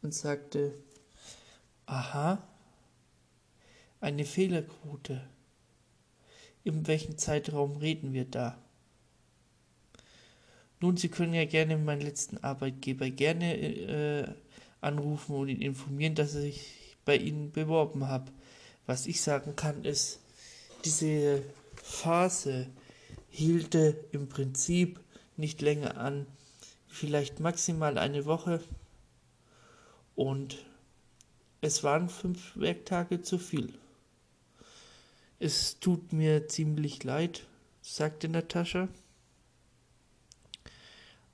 und 0.02 0.12
sagte, 0.12 0.74
Aha, 1.86 2.46
eine 4.02 4.26
Fehlerquote. 4.26 5.26
In 6.64 6.86
welchem 6.86 7.18
Zeitraum 7.18 7.76
reden 7.76 8.12
wir 8.12 8.24
da? 8.24 8.56
Nun, 10.80 10.96
Sie 10.96 11.08
können 11.08 11.34
ja 11.34 11.44
gerne 11.44 11.76
meinen 11.76 12.02
letzten 12.02 12.38
Arbeitgeber 12.38 13.08
gerne 13.10 13.56
äh, 13.56 14.28
anrufen 14.80 15.36
und 15.36 15.48
ihn 15.48 15.60
informieren, 15.60 16.14
dass 16.14 16.34
ich 16.34 16.96
bei 17.04 17.16
Ihnen 17.16 17.52
beworben 17.52 18.08
habe. 18.08 18.32
Was 18.86 19.06
ich 19.06 19.20
sagen 19.20 19.54
kann, 19.56 19.84
ist, 19.84 20.20
diese 20.84 21.42
Phase 21.76 22.66
hielte 23.30 24.04
im 24.12 24.28
Prinzip 24.28 25.00
nicht 25.36 25.62
länger 25.62 25.96
an, 25.96 26.26
vielleicht 26.88 27.40
maximal 27.40 27.96
eine 27.96 28.24
Woche 28.26 28.60
und 30.14 30.58
es 31.60 31.84
waren 31.84 32.08
fünf 32.08 32.56
Werktage 32.56 33.22
zu 33.22 33.38
viel. 33.38 33.72
Es 35.44 35.80
tut 35.80 36.12
mir 36.12 36.46
ziemlich 36.46 37.02
leid, 37.02 37.48
sagte 37.80 38.28
Natascha, 38.28 38.88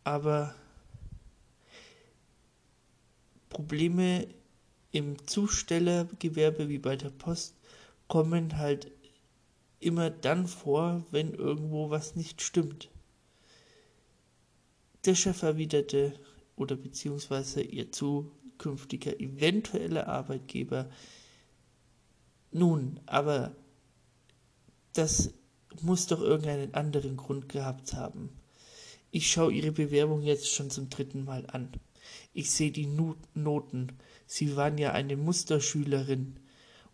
aber 0.03 0.55
Probleme 3.51 4.27
im 4.93 5.27
Zustellergewerbe 5.27 6.71
wie 6.71 6.79
bei 6.79 6.97
der 6.97 7.11
Post 7.11 7.55
kommen 8.07 8.57
halt 8.57 8.91
immer 9.79 10.09
dann 10.09 10.47
vor, 10.47 11.05
wenn 11.11 11.35
irgendwo 11.35 11.91
was 11.91 12.17
nicht 12.17 12.41
stimmt. 12.41 12.89
Der 15.05 15.17
Chef 15.17 15.43
erwiderte, 15.43 16.19
oder 16.57 16.77
beziehungsweise 16.77 17.61
ihr 17.61 17.93
zukünftiger 17.93 19.21
eventueller 19.21 20.09
Arbeitgeber, 20.09 20.89
nun, 22.51 23.01
aber 23.05 23.55
das 24.95 25.33
muss 25.83 26.07
doch 26.07 26.21
irgendeinen 26.21 26.75
anderen 26.75 27.17
Grund 27.17 27.49
gehabt 27.49 27.95
haben. 27.95 28.31
Ich 29.11 29.31
schaue 29.31 29.53
Ihre 29.53 29.73
Bewerbung 29.73 30.23
jetzt 30.23 30.53
schon 30.53 30.71
zum 30.71 30.91
dritten 30.91 31.25
Mal 31.25 31.47
an. 31.51 31.71
Ich 32.33 32.51
sehe 32.51 32.71
die 32.71 32.87
Noten. 33.35 33.99
Sie 34.27 34.57
waren 34.57 34.79
ja 34.79 34.93
eine 34.93 35.17
Musterschülerin. 35.17 36.37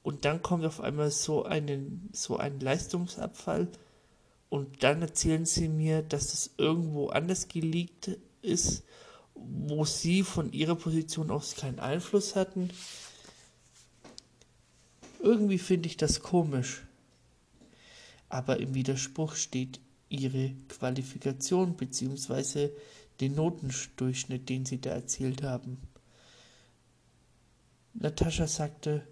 Und 0.02 0.24
dann 0.24 0.42
kommt 0.42 0.64
auf 0.64 0.80
einmal 0.80 1.10
so, 1.10 1.44
einen, 1.44 2.10
so 2.12 2.36
ein 2.36 2.60
Leistungsabfall. 2.60 3.68
Und 4.48 4.82
dann 4.82 5.02
erzählen 5.02 5.46
Sie 5.46 5.68
mir, 5.68 6.02
dass 6.02 6.34
es 6.34 6.54
irgendwo 6.58 7.08
anders 7.08 7.48
gelegt 7.48 8.16
ist, 8.42 8.84
wo 9.34 9.84
Sie 9.84 10.22
von 10.22 10.52
Ihrer 10.52 10.76
Position 10.76 11.30
aus 11.30 11.56
keinen 11.56 11.80
Einfluss 11.80 12.36
hatten. 12.36 12.70
Irgendwie 15.20 15.58
finde 15.58 15.88
ich 15.88 15.96
das 15.96 16.20
komisch. 16.20 16.82
Aber 18.28 18.58
im 18.58 18.74
Widerspruch 18.74 19.34
steht 19.34 19.80
Ihre 20.08 20.54
Qualifikation 20.68 21.76
bzw 21.76 22.70
den 23.20 23.34
Notendurchschnitt, 23.34 24.48
den 24.48 24.64
sie 24.64 24.80
da 24.80 24.90
erzielt 24.90 25.42
haben. 25.42 25.80
Natascha 27.94 28.46
sagte, 28.46 29.06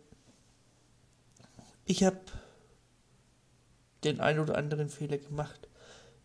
ich 1.85 2.03
habe 2.03 2.21
den 4.05 4.21
ein 4.21 4.41
oder 4.41 4.57
anderen 4.57 4.89
Fehler 4.89 5.19
gemacht, 5.19 5.69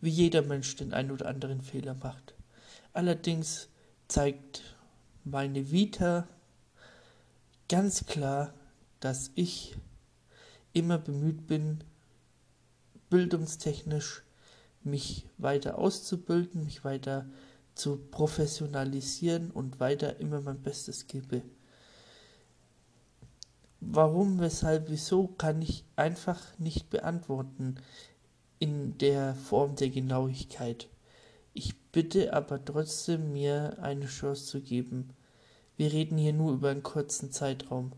wie 0.01 0.09
jeder 0.09 0.41
Mensch 0.41 0.75
den 0.75 0.93
ein 0.93 1.11
oder 1.11 1.27
anderen 1.27 1.61
Fehler 1.61 1.93
macht. 1.93 2.33
Allerdings 2.93 3.69
zeigt 4.07 4.75
meine 5.23 5.71
Vita 5.71 6.27
ganz 7.69 8.05
klar, 8.05 8.53
dass 8.99 9.31
ich 9.35 9.75
immer 10.73 10.97
bemüht 10.97 11.45
bin, 11.45 11.83
bildungstechnisch 13.09 14.23
mich 14.83 15.27
weiter 15.37 15.77
auszubilden, 15.77 16.63
mich 16.63 16.83
weiter 16.83 17.29
zu 17.75 17.97
professionalisieren 17.97 19.51
und 19.51 19.79
weiter 19.79 20.19
immer 20.19 20.41
mein 20.41 20.61
Bestes 20.61 21.07
gebe. 21.07 21.41
Warum, 23.79 24.39
weshalb, 24.39 24.89
wieso 24.89 25.27
kann 25.27 25.61
ich 25.61 25.85
einfach 25.95 26.57
nicht 26.57 26.89
beantworten 26.89 27.75
in 28.59 28.97
der 28.97 29.35
Form 29.35 29.75
der 29.75 29.89
Genauigkeit. 29.89 30.89
Ich 31.53 31.79
bitte 31.91 32.33
aber 32.33 32.63
trotzdem, 32.63 33.31
mir 33.33 33.77
eine 33.81 34.07
Chance 34.07 34.45
zu 34.45 34.61
geben. 34.61 35.09
Wir 35.75 35.91
reden 35.91 36.17
hier 36.17 36.33
nur 36.33 36.53
über 36.53 36.69
einen 36.69 36.83
kurzen 36.83 37.31
Zeitraum 37.31 37.91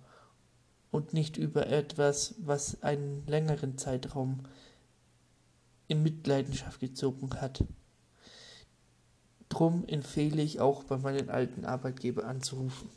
und 0.91 1.13
nicht 1.13 1.37
über 1.37 1.67
etwas, 1.67 2.35
was 2.39 2.81
einen 2.83 3.25
längeren 3.25 3.77
Zeitraum 3.77 4.41
in 5.89 6.03
Mitleidenschaft 6.03 6.79
gezogen 6.79 7.41
hat. 7.41 7.65
Drum 9.49 9.83
empfehle 9.85 10.41
ich 10.41 10.59
auch 10.61 10.83
bei 10.83 10.97
meinen 10.97 11.29
alten 11.29 11.65
Arbeitgeber 11.65 12.25
anzurufen. 12.25 12.89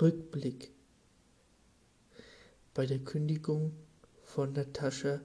Rückblick 0.00 0.72
bei 2.72 2.86
der 2.86 3.00
Kündigung 3.00 3.74
von 4.22 4.52
Natascha 4.52 5.20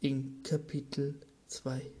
in 0.00 0.42
Kapitel 0.42 1.20
2. 1.46 1.92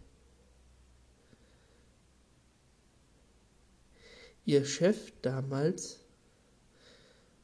Ihr 4.44 4.64
Chef 4.64 5.12
damals 5.22 6.00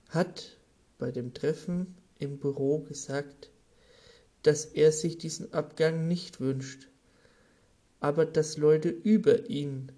hat 0.09 0.59
bei 0.99 1.13
dem 1.13 1.33
Treffen 1.33 2.02
im 2.23 2.39
Büro 2.39 2.79
gesagt, 2.79 3.51
dass 4.43 4.65
er 4.65 4.93
sich 4.93 5.19
diesen 5.19 5.53
Abgang 5.53 6.09
nicht 6.09 6.41
wünscht, 6.41 6.89
aber 8.01 8.25
dass 8.25 8.57
Leute 8.57 8.89
über 8.89 9.49
ihn 9.49 9.93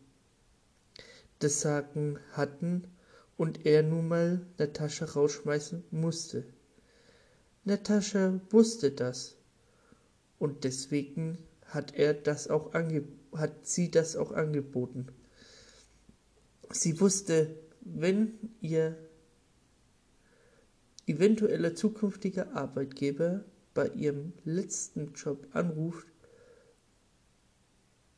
das 1.38 1.60
Sagen 1.60 2.18
hatten 2.32 2.84
und 3.36 3.66
er 3.66 3.82
nun 3.82 4.08
mal 4.08 4.46
Natascha 4.58 5.06
rausschmeißen 5.06 5.84
musste. 5.90 6.44
Natascha 7.64 8.40
wusste 8.50 8.90
das 8.90 9.36
und 10.38 10.64
deswegen 10.64 11.38
hat 11.66 11.94
er 11.94 12.14
das 12.14 12.48
auch 12.48 12.72
hat 12.74 13.66
sie 13.66 13.90
das 13.90 14.16
auch 14.16 14.32
angeboten. 14.32 15.08
Sie 16.70 17.00
wusste, 17.00 17.56
wenn 17.80 18.38
ihr 18.60 18.96
eventueller 21.06 21.74
zukünftiger 21.74 22.54
Arbeitgeber 22.54 23.44
bei 23.74 23.88
ihrem 23.88 24.32
letzten 24.44 25.12
Job 25.14 25.46
anruft, 25.52 26.06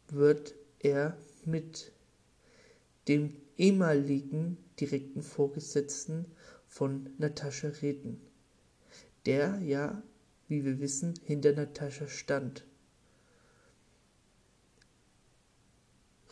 wird 0.09 0.55
er 0.79 1.17
mit 1.45 1.93
dem 3.09 3.37
ehemaligen 3.57 4.59
direkten 4.79 5.23
Vorgesetzten 5.23 6.27
von 6.69 7.11
Natascha 7.19 7.69
reden, 7.69 8.21
der 9.25 9.59
ja, 9.61 10.03
wie 10.49 10.65
wir 10.65 10.81
wissen, 10.81 11.15
hinter 11.25 11.53
Natascha 11.53 12.07
stand. 12.07 12.65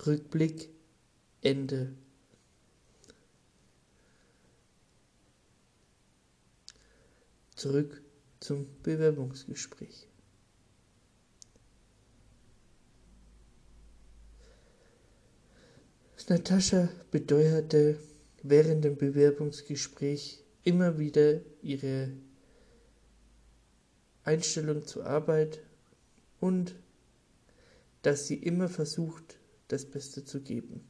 Rückblick 0.06 0.68
Ende. 1.40 1.94
Zurück 7.64 8.02
zum 8.40 8.66
Bewerbungsgespräch. 8.82 10.06
Natascha 16.28 16.90
beteuerte 17.10 17.98
während 18.42 18.84
dem 18.84 18.98
Bewerbungsgespräch 18.98 20.44
immer 20.62 20.98
wieder 20.98 21.40
ihre 21.62 22.10
Einstellung 24.24 24.86
zur 24.86 25.06
Arbeit 25.06 25.60
und 26.40 26.74
dass 28.02 28.26
sie 28.26 28.36
immer 28.36 28.68
versucht, 28.68 29.38
das 29.68 29.86
Beste 29.86 30.26
zu 30.26 30.42
geben 30.42 30.86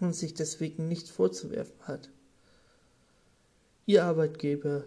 und 0.00 0.16
sich 0.16 0.34
deswegen 0.34 0.88
nichts 0.88 1.10
vorzuwerfen 1.10 1.86
hat. 1.86 2.10
Ihr 3.86 4.04
Arbeitgeber 4.04 4.84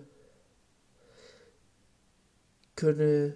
könne 2.75 3.35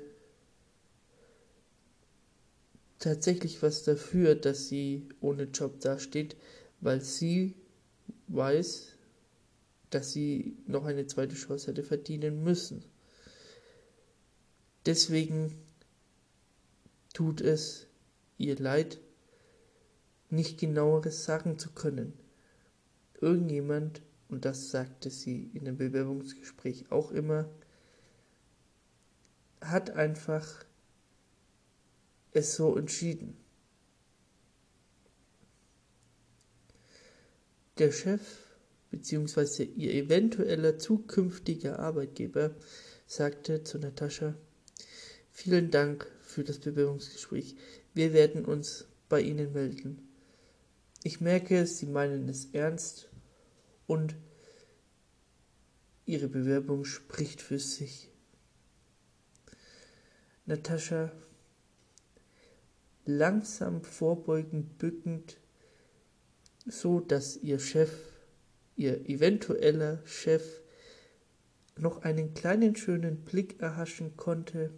tatsächlich 3.00 3.62
was 3.62 3.84
dafür, 3.84 4.36
dass 4.36 4.67
sie 4.67 5.10
ohne 5.21 5.43
Job 5.43 5.80
dasteht, 5.80 6.36
weil 6.82 7.02
sie 7.02 7.56
weiß, 8.28 8.93
dass 9.89 10.12
sie 10.12 10.58
noch 10.67 10.86
eine 10.86 11.08
zweite 11.08 11.36
Chance 11.36 11.67
hätte 11.67 11.84
verdienen 11.84 12.43
müssen. 12.43 12.84
Deswegen 14.86 15.56
tut 17.13 17.41
es 17.41 17.88
ihr 18.38 18.58
leid, 18.58 19.00
nicht 20.30 20.60
genaueres 20.60 21.24
sagen 21.24 21.58
zu 21.58 21.71
können. 21.71 22.13
Irgendjemand, 23.21 24.02
und 24.30 24.45
das 24.45 24.69
sagte 24.69 25.10
sie 25.10 25.50
in 25.54 25.65
dem 25.65 25.78
Bewerbungsgespräch 25.78 26.91
auch 26.91 27.12
immer, 27.12 27.50
hat 29.69 29.91
einfach 29.91 30.65
es 32.32 32.56
so 32.56 32.75
entschieden. 32.78 33.38
Der 37.78 37.91
Chef 37.91 38.21
bzw. 38.91 39.63
ihr 39.63 39.93
eventueller 39.93 40.78
zukünftiger 40.78 41.80
Arbeitgeber 41.80 42.56
sagte 43.06 43.63
zu 43.63 43.80
Natascha, 43.80 44.36
vielen 45.32 45.71
Dank 45.71 46.10
für 46.21 46.43
das 46.43 46.60
Bewerbungsgespräch. 46.60 47.56
Wir 47.93 48.13
werden 48.13 48.45
uns 48.45 48.88
bei 49.10 49.21
Ihnen 49.21 49.54
melden. 49.54 50.08
Ich 51.04 51.21
merke, 51.21 51.67
Sie 51.67 51.86
meinen 51.86 52.30
es 52.30 52.45
ernst 52.54 53.10
und 53.88 54.15
Ihre 56.06 56.28
Bewerbung 56.28 56.86
spricht 56.86 57.41
für 57.41 57.60
sich. 57.60 58.10
Natascha 60.45 61.12
langsam 63.05 63.84
vorbeugend 63.84 64.77
bückend, 64.77 65.38
so 66.65 66.99
dass 66.99 67.38
ihr 67.38 67.60
Chef, 67.60 67.91
ihr 68.75 69.10
eventueller 69.10 70.01
Chef, 70.05 70.62
noch 71.77 72.03
einen 72.03 72.34
kleinen 72.34 72.75
schönen 72.75 73.25
Blick 73.25 73.60
erhaschen 73.62 74.15
konnte, 74.17 74.71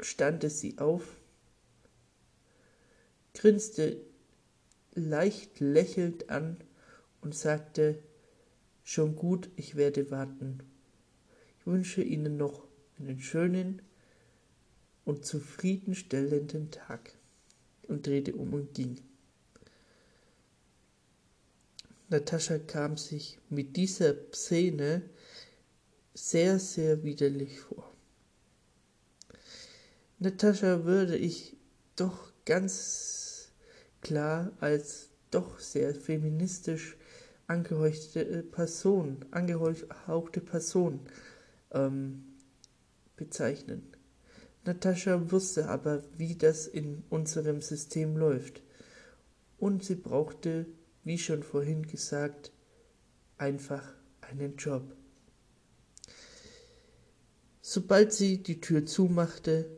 stand 0.00 0.50
sie 0.50 0.78
auf, 0.78 1.02
grinste 3.34 4.00
leicht 4.94 5.60
lächelnd 5.60 6.30
an 6.30 6.58
und 7.20 7.34
sagte, 7.34 7.98
schon 8.84 9.16
gut, 9.16 9.50
ich 9.56 9.76
werde 9.76 10.10
warten. 10.10 10.62
Wünsche 11.68 12.00
Ihnen 12.00 12.38
noch 12.38 12.66
einen 12.98 13.20
schönen 13.20 13.82
und 15.04 15.26
zufriedenstellenden 15.26 16.70
Tag 16.70 17.12
und 17.88 18.06
drehte 18.06 18.34
um 18.34 18.54
und 18.54 18.72
ging. 18.72 19.02
Natascha 22.08 22.58
kam 22.58 22.96
sich 22.96 23.38
mit 23.50 23.76
dieser 23.76 24.14
Szene 24.32 25.02
sehr, 26.14 26.58
sehr 26.58 27.04
widerlich 27.04 27.60
vor. 27.60 27.92
Natascha 30.20 30.86
würde 30.86 31.18
ich 31.18 31.54
doch 31.96 32.32
ganz 32.46 33.52
klar 34.00 34.52
als 34.60 35.10
doch 35.30 35.58
sehr 35.58 35.94
feministisch 35.94 36.96
angehauchte 37.46 38.42
Person, 38.42 39.22
angehauchte 39.32 40.40
Person 40.40 41.00
ähm, 41.72 42.24
bezeichnen. 43.16 43.82
Natascha 44.64 45.30
wusste 45.30 45.68
aber, 45.68 46.02
wie 46.16 46.36
das 46.36 46.66
in 46.66 47.02
unserem 47.08 47.62
System 47.62 48.16
läuft. 48.16 48.62
Und 49.58 49.84
sie 49.84 49.94
brauchte, 49.94 50.66
wie 51.04 51.18
schon 51.18 51.42
vorhin 51.42 51.86
gesagt, 51.86 52.52
einfach 53.38 53.94
einen 54.20 54.56
Job. 54.56 54.94
Sobald 57.62 58.12
sie 58.12 58.42
die 58.42 58.60
Tür 58.60 58.86
zumachte, 58.86 59.70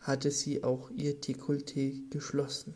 hatte 0.00 0.30
sie 0.30 0.64
auch 0.64 0.90
ihr 0.90 1.20
Dekolleté 1.20 2.10
geschlossen. 2.10 2.74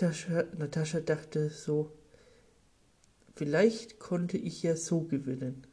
Natascha 0.00 1.00
dachte 1.00 1.50
so, 1.50 1.97
Vielleicht 3.38 4.00
konnte 4.00 4.36
ich 4.36 4.64
ja 4.64 4.74
so 4.74 5.02
gewinnen. 5.02 5.64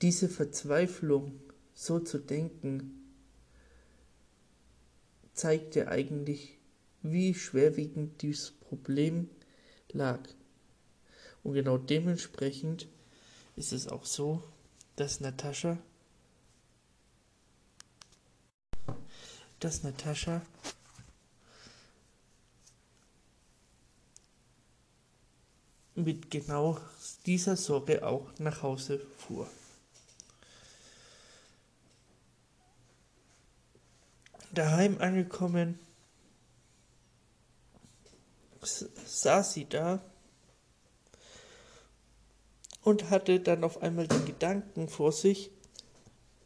Diese 0.00 0.28
Verzweiflung, 0.28 1.40
so 1.74 1.98
zu 1.98 2.18
denken, 2.18 3.12
zeigte 5.32 5.88
eigentlich, 5.88 6.60
wie 7.02 7.34
schwerwiegend 7.34 8.22
dieses 8.22 8.52
Problem 8.52 9.28
lag. 9.90 10.20
Und 11.42 11.54
genau 11.54 11.78
dementsprechend 11.78 12.86
ist 13.56 13.72
es 13.72 13.88
auch 13.88 14.04
so, 14.04 14.40
dass 14.94 15.18
Natascha 15.18 15.78
dass 19.58 19.82
Natascha 19.82 20.42
mit 26.04 26.30
genau 26.30 26.78
dieser 27.26 27.56
Sorge 27.56 28.06
auch 28.06 28.26
nach 28.38 28.62
Hause 28.62 29.00
fuhr. 29.18 29.48
Daheim 34.52 34.98
angekommen, 35.00 35.78
saß 38.62 39.52
sie 39.52 39.68
da 39.68 40.02
und 42.82 43.10
hatte 43.10 43.40
dann 43.40 43.64
auf 43.64 43.82
einmal 43.82 44.08
den 44.08 44.24
Gedanken 44.24 44.88
vor 44.88 45.12
sich, 45.12 45.50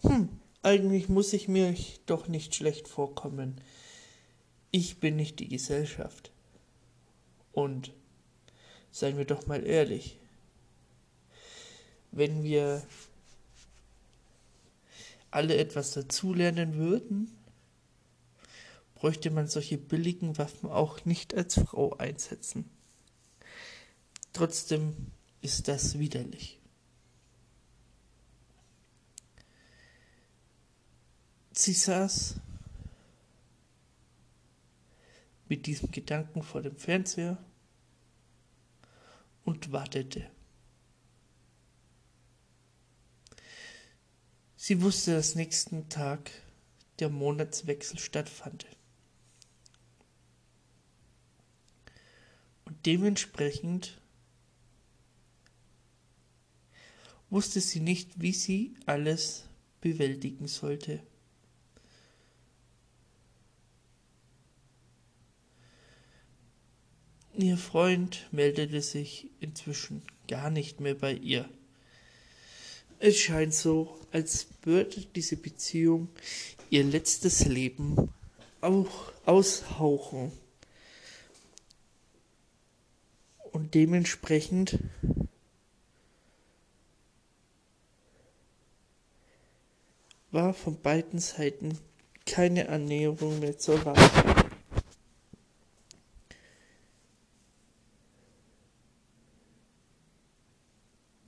hm, 0.03 0.29
eigentlich 0.63 1.09
muss 1.09 1.33
ich 1.33 1.49
mir 1.49 1.75
doch 2.07 2.29
nicht 2.29 2.55
schlecht 2.55 2.89
vorkommen. 2.89 3.61
Ich 4.71 5.01
bin 5.01 5.17
nicht 5.17 5.39
die 5.39 5.49
Gesellschaft. 5.49 6.33
Und 7.53 7.93
Seien 8.93 9.17
wir 9.17 9.25
doch 9.25 9.47
mal 9.47 9.67
ehrlich. 9.67 10.19
Wenn 12.11 12.43
wir 12.43 12.87
alle 15.31 15.57
etwas 15.57 15.93
dazulernen 15.93 16.75
würden, 16.75 17.35
bräuchte 18.95 19.31
man 19.31 19.49
solche 19.49 19.79
billigen 19.79 20.37
Waffen 20.37 20.69
auch 20.69 21.07
nicht 21.07 21.35
als 21.35 21.55
Frau 21.55 21.97
einsetzen. 21.97 22.69
Trotzdem 24.35 24.95
ist 25.41 25.69
das 25.69 25.99
widerlich. 25.99 26.61
Sie 31.53 31.73
saß 31.73 32.37
mit 35.49 35.67
diesem 35.67 35.91
Gedanken 35.91 36.43
vor 36.43 36.63
dem 36.63 36.77
Fernseher 36.77 37.43
und 39.45 39.73
wartete. 39.73 40.31
Sie 44.57 44.81
wusste, 44.81 45.15
dass 45.15 45.35
nächsten 45.35 45.89
Tag 45.89 46.31
der 47.01 47.09
Monatswechsel 47.09 47.99
stattfand. 47.99 48.67
Und 52.65 52.87
dementsprechend 52.87 54.01
wusste 57.29 57.61
sie 57.61 57.81
nicht, 57.81 58.21
wie 58.21 58.33
sie 58.33 58.77
alles 58.87 59.49
bewältigen 59.81 60.47
sollte. 60.47 61.01
Ihr 67.35 67.57
Freund 67.57 68.29
meldete 68.31 68.83
sich 68.83 69.31
inzwischen 69.41 70.03
gar 70.29 70.51
nicht 70.51 70.81
mehr 70.81 70.95
bei 70.95 71.15
ihr. 71.15 71.49
Es 72.99 73.19
scheint 73.19 73.55
so, 73.55 73.99
als 74.13 74.49
würde 74.63 75.01
diese 75.15 75.37
Beziehung 75.37 76.09
ihr 76.69 76.85
letztes 76.85 77.47
Leben 77.47 78.13
auch 78.61 79.13
aushauchen. 79.25 80.31
Und 83.51 83.75
dementsprechend 83.75 84.79
war 90.31 90.53
von 90.53 90.81
beiden 90.81 91.19
Seiten 91.19 91.79
keine 92.27 92.69
Annäherung 92.69 93.41
mehr 93.41 93.59
zu 93.59 93.73
erwarten. 93.73 94.42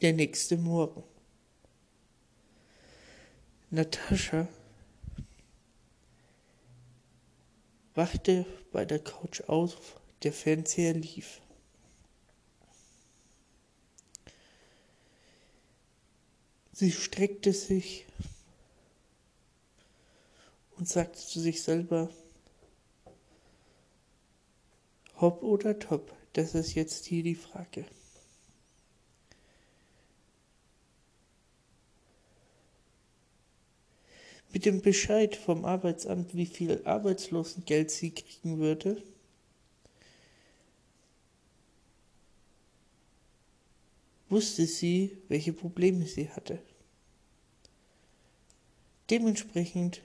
der 0.04 0.12
nächste 0.12 0.58
Morgen. 0.58 1.02
Natascha 3.70 4.46
wachte 7.94 8.44
bei 8.70 8.84
der 8.84 8.98
Couch 8.98 9.40
auf, 9.46 9.98
der 10.22 10.34
Fernseher 10.34 10.92
lief. 10.92 11.40
Sie 16.72 16.92
streckte 16.92 17.54
sich 17.54 18.04
und 20.76 20.86
sagte 20.86 21.18
zu 21.18 21.40
sich 21.40 21.62
selber, 21.62 22.10
Hopp 25.18 25.42
oder 25.42 25.78
Top, 25.78 26.14
das 26.34 26.54
ist 26.54 26.74
jetzt 26.74 27.06
hier 27.06 27.22
die 27.22 27.36
Frage. 27.36 27.86
Mit 34.64 34.76
dem 34.76 34.80
Bescheid 34.80 35.36
vom 35.36 35.66
Arbeitsamt, 35.66 36.34
wie 36.34 36.46
viel 36.46 36.80
Arbeitslosengeld 36.86 37.90
sie 37.90 38.12
kriegen 38.12 38.60
würde, 38.60 39.02
wusste 44.30 44.64
sie, 44.64 45.18
welche 45.28 45.52
Probleme 45.52 46.06
sie 46.06 46.30
hatte. 46.30 46.62
Dementsprechend 49.10 50.00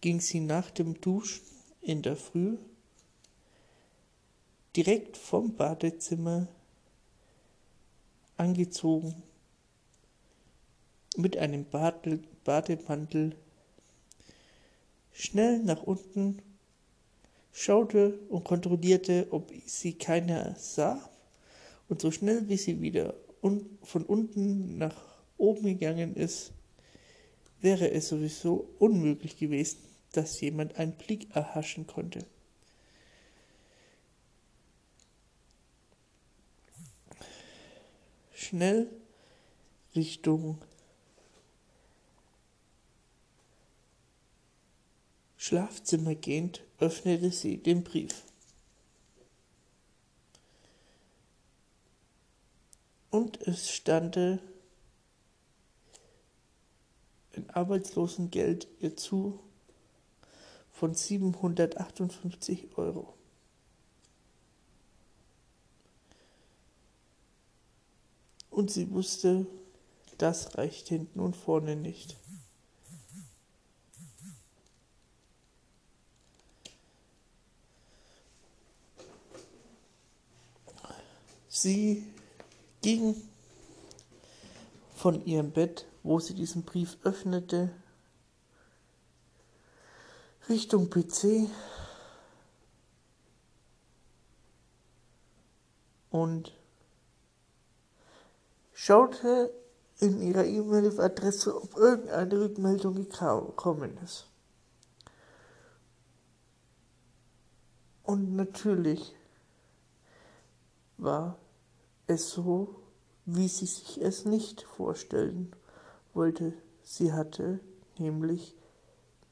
ging 0.00 0.20
sie 0.20 0.40
nach 0.40 0.70
dem 0.70 0.98
Duschen 1.02 1.44
in 1.82 2.00
der 2.00 2.16
Früh 2.16 2.56
direkt 4.74 5.18
vom 5.18 5.56
Badezimmer 5.56 6.48
angezogen 8.38 9.22
mit 11.18 11.36
einem 11.36 11.66
Badel, 11.66 12.24
Bademantel 12.44 13.36
schnell 15.12 15.58
nach 15.58 15.82
unten, 15.82 16.40
schaute 17.52 18.18
und 18.28 18.44
kontrollierte, 18.44 19.26
ob 19.30 19.52
sie 19.66 19.94
keiner 19.94 20.54
sah, 20.56 21.10
und 21.88 22.00
so 22.00 22.10
schnell 22.10 22.48
wie 22.48 22.56
sie 22.56 22.80
wieder 22.80 23.14
un 23.42 23.78
von 23.82 24.04
unten 24.04 24.78
nach 24.78 24.96
oben 25.36 25.64
gegangen 25.64 26.14
ist, 26.14 26.52
wäre 27.60 27.90
es 27.90 28.08
sowieso 28.08 28.70
unmöglich 28.78 29.38
gewesen, 29.38 29.78
dass 30.12 30.40
jemand 30.40 30.76
einen 30.76 30.92
Blick 30.92 31.34
erhaschen 31.34 31.86
konnte. 31.86 32.24
Schnell 38.34 38.88
Richtung 39.94 40.58
Schlafzimmer 45.42 46.14
gehend, 46.14 46.62
öffnete 46.80 47.30
sie 47.30 47.56
den 47.56 47.82
Brief. 47.82 48.24
Und 53.08 53.40
es 53.40 53.70
stande 53.70 54.38
ein 57.34 57.48
Arbeitslosengeld 57.48 58.68
ihr 58.80 58.98
zu 58.98 59.40
von 60.72 60.92
758 60.92 62.76
Euro. 62.76 63.14
Und 68.50 68.70
sie 68.70 68.90
wusste, 68.90 69.46
das 70.18 70.58
reicht 70.58 70.88
hinten 70.88 71.18
und 71.18 71.34
vorne 71.34 71.76
nicht. 71.76 72.19
Sie 81.62 82.10
ging 82.80 83.14
von 84.96 85.22
ihrem 85.26 85.50
Bett, 85.52 85.84
wo 86.02 86.18
sie 86.18 86.32
diesen 86.32 86.62
Brief 86.62 86.96
öffnete, 87.02 87.70
Richtung 90.48 90.88
PC 90.88 91.50
und 96.08 96.56
schaute 98.72 99.52
in 99.98 100.22
ihrer 100.22 100.46
E-Mail-Adresse, 100.46 101.62
ob 101.62 101.76
irgendeine 101.76 102.40
Rückmeldung 102.40 102.94
gekommen 102.94 103.98
ist. 104.02 104.24
Und 108.02 108.34
natürlich 108.34 109.14
war 110.96 111.36
es 112.10 112.30
so, 112.30 112.74
wie 113.24 113.48
sie 113.48 113.66
sich 113.66 114.00
es 114.02 114.24
nicht 114.24 114.62
vorstellen 114.62 115.54
wollte. 116.12 116.52
Sie 116.82 117.12
hatte 117.12 117.60
nämlich 117.98 118.56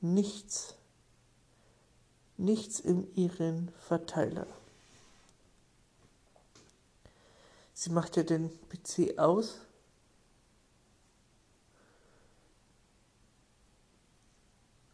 nichts, 0.00 0.76
nichts 2.36 2.78
in 2.78 3.12
ihren 3.16 3.72
Verteiler. 3.80 4.46
Sie 7.74 7.90
machte 7.90 8.24
den 8.24 8.50
PC 8.68 9.18
aus 9.18 9.60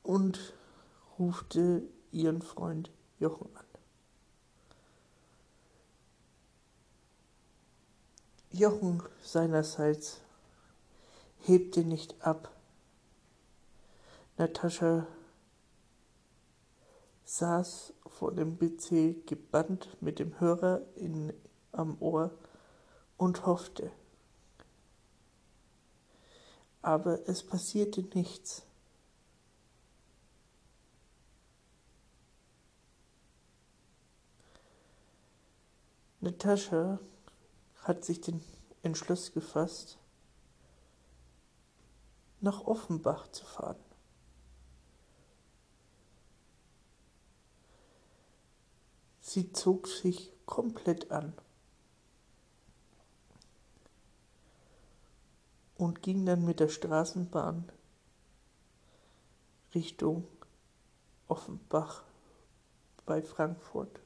und 0.03 0.55
rufte 1.19 1.83
ihren 2.13 2.43
Freund 2.43 2.91
Jochen 3.19 3.55
an. 3.57 3.64
Jochen 8.55 9.03
seinerseits 9.21 10.21
hebte 11.41 11.83
nicht 11.83 12.15
ab. 12.25 12.55
Natascha 14.37 15.09
saß 17.25 17.95
vor 18.07 18.33
dem 18.33 18.57
PC 18.57 19.27
gebannt 19.27 20.01
mit 20.01 20.21
dem 20.21 20.39
Hörer 20.39 20.83
in, 20.95 21.33
am 21.73 21.97
Ohr 21.99 22.31
und 23.17 23.45
hoffte. 23.45 23.91
Aber 26.81 27.29
es 27.29 27.43
passierte 27.43 28.03
nichts. 28.03 28.63
Natascha 36.21 37.01
hat 37.85 38.05
sich 38.05 38.21
den 38.21 38.43
Entschluss 38.83 39.33
gefasst, 39.33 39.99
nach 42.41 42.63
Offenbach 42.63 43.29
zu 43.29 43.45
fahren. 43.45 43.77
Sie 49.21 49.53
zog 49.53 49.87
sich 49.87 50.33
komplett 50.47 51.11
an 51.11 51.35
und 55.77 56.03
ging 56.03 56.25
dann 56.25 56.45
mit 56.45 56.61
der 56.61 56.69
Straßenbahn 56.69 57.71
Richtung 59.75 60.27
Offenbach 61.29 62.03
bei 63.07 63.23
Frankfurt. 63.23 64.04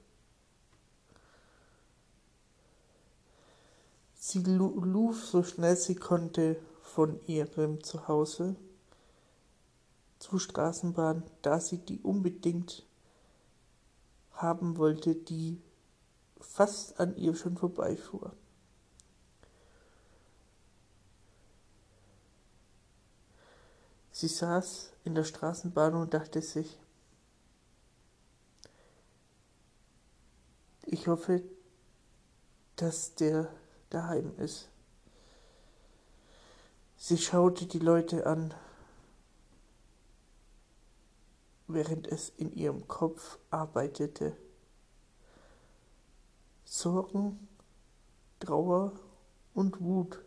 Sie 4.31 4.41
lief 4.41 5.25
so 5.25 5.43
schnell 5.43 5.75
sie 5.75 5.95
konnte 5.95 6.61
von 6.83 7.19
ihrem 7.27 7.83
Zuhause 7.83 8.57
zur 10.19 10.39
Straßenbahn, 10.39 11.23
da 11.41 11.59
sie 11.61 11.79
die 11.79 11.99
unbedingt 12.01 12.85
haben 14.33 14.77
wollte, 14.77 15.15
die 15.15 15.63
fast 16.43 17.01
an 17.01 17.17
ihr 17.17 17.35
schon 17.35 17.57
vorbeifuhr. 17.57 18.37
Sie 24.13 24.29
saß 24.29 24.93
in 25.05 25.15
der 25.15 25.25
Straßenbahn 25.25 25.95
und 25.95 26.13
dachte 26.13 26.43
sich, 26.43 26.79
ich 30.85 31.07
hoffe, 31.07 31.43
dass 32.77 33.15
der 33.15 33.51
daheim 33.91 34.37
ist. 34.39 34.71
Sie 36.97 37.17
schaute 37.17 37.67
die 37.67 37.79
Leute 37.79 38.27
an, 38.27 38.53
während 41.69 42.07
es 42.09 42.31
in 42.31 42.53
ihrem 42.53 42.89
Kopf 42.89 43.39
arbeitete. 43.51 44.37
Sorgen, 46.65 47.49
Trauer 48.41 48.93
und 49.55 49.81
Wut. 49.81 50.19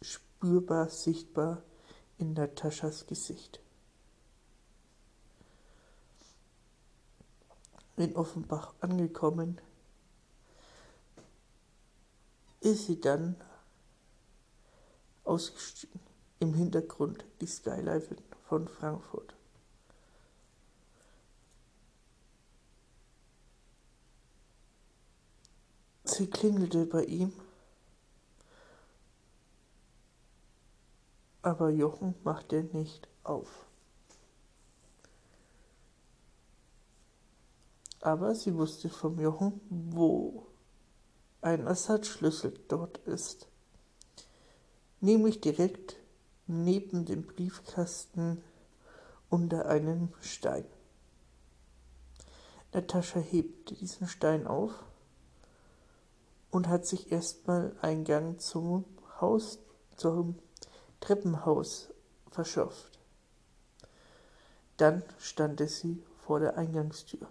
Spürbar 0.00 0.88
sichtbar 0.88 1.62
in 2.18 2.34
Nataschas 2.34 3.06
Gesicht. 3.06 3.60
In 7.96 8.14
Offenbach 8.14 8.74
angekommen, 8.80 9.60
ist 12.66 12.86
sie 12.86 13.00
dann 13.00 13.36
ausgestiegen. 15.24 16.00
Im 16.38 16.52
Hintergrund 16.52 17.24
die 17.40 17.46
Skyline 17.46 18.02
von 18.48 18.68
Frankfurt. 18.68 19.34
Sie 26.04 26.28
klingelte 26.28 26.86
bei 26.86 27.04
ihm, 27.04 27.32
aber 31.42 31.70
Jochen 31.70 32.14
machte 32.22 32.64
nicht 32.64 33.08
auf. 33.22 33.66
Aber 38.00 38.34
sie 38.34 38.54
wusste 38.54 38.88
vom 38.88 39.18
Jochen, 39.20 39.60
wo 39.70 40.45
ein 41.40 41.66
Ersatzschlüssel 41.66 42.58
dort 42.68 42.98
ist, 42.98 43.48
nämlich 45.00 45.40
direkt 45.40 45.96
neben 46.46 47.04
dem 47.04 47.26
Briefkasten 47.26 48.42
unter 49.28 49.66
einem 49.66 50.12
Stein. 50.20 50.64
Natascha 52.72 53.20
hebt 53.20 53.80
diesen 53.80 54.06
Stein 54.06 54.46
auf 54.46 54.72
und 56.50 56.68
hat 56.68 56.86
sich 56.86 57.10
erstmal 57.10 57.74
Eingang 57.80 58.38
zum 58.38 58.84
Haus, 59.20 59.58
zum 59.96 60.38
Treppenhaus 61.00 61.88
verschafft. 62.30 62.98
Dann 64.76 65.02
stand 65.18 65.60
sie 65.68 66.02
vor 66.18 66.40
der 66.40 66.58
Eingangstür. 66.58 67.28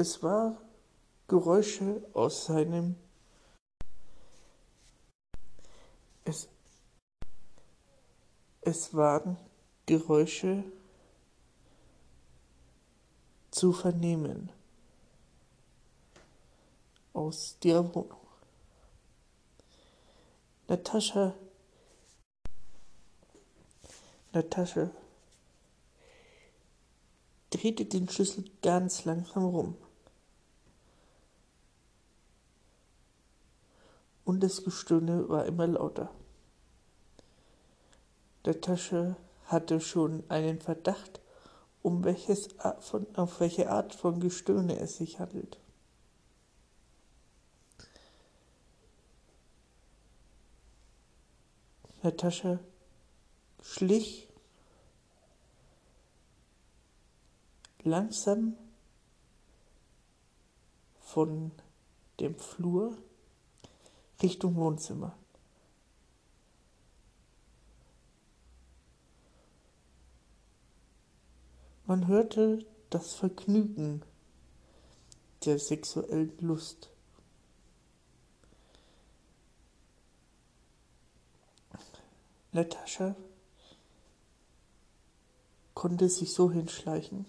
Es 0.00 0.22
war 0.22 0.56
Geräusche 1.28 2.02
aus 2.14 2.46
seinem 2.46 2.96
es, 6.24 6.48
es 8.62 8.94
waren 8.94 9.36
Geräusche 9.84 10.64
zu 13.50 13.74
vernehmen 13.74 14.50
aus 17.12 17.58
der 17.62 17.94
Wohnung. 17.94 18.26
Natascha 20.66 21.34
Natascha 24.32 24.90
drehte 27.50 27.84
den 27.84 28.08
Schlüssel 28.08 28.50
ganz 28.62 29.04
langsam 29.04 29.44
rum. 29.44 29.76
Und 34.30 34.44
das 34.44 34.62
Gestöhne 34.62 35.28
war 35.28 35.44
immer 35.46 35.66
lauter. 35.66 36.08
Natascha 38.46 39.16
hatte 39.46 39.80
schon 39.80 40.22
einen 40.28 40.60
Verdacht, 40.60 41.20
um 41.82 42.04
welches, 42.04 42.46
von, 42.78 43.08
auf 43.16 43.40
welche 43.40 43.68
Art 43.68 43.92
von 43.92 44.20
Gestöhne 44.20 44.78
es 44.78 44.98
sich 44.98 45.18
handelt. 45.18 45.58
Natascha 52.04 52.60
schlich 53.60 54.28
langsam 57.82 58.56
von 61.00 61.50
dem 62.20 62.36
Flur 62.36 62.96
Richtung 64.22 64.56
Wohnzimmer. 64.56 65.16
Man 71.86 72.06
hörte 72.06 72.64
das 72.90 73.14
Vergnügen 73.14 74.02
der 75.44 75.58
sexuellen 75.58 76.32
Lust. 76.38 76.90
Natascha 82.52 83.16
konnte 85.74 86.08
sich 86.08 86.32
so 86.32 86.50
hinschleichen, 86.50 87.26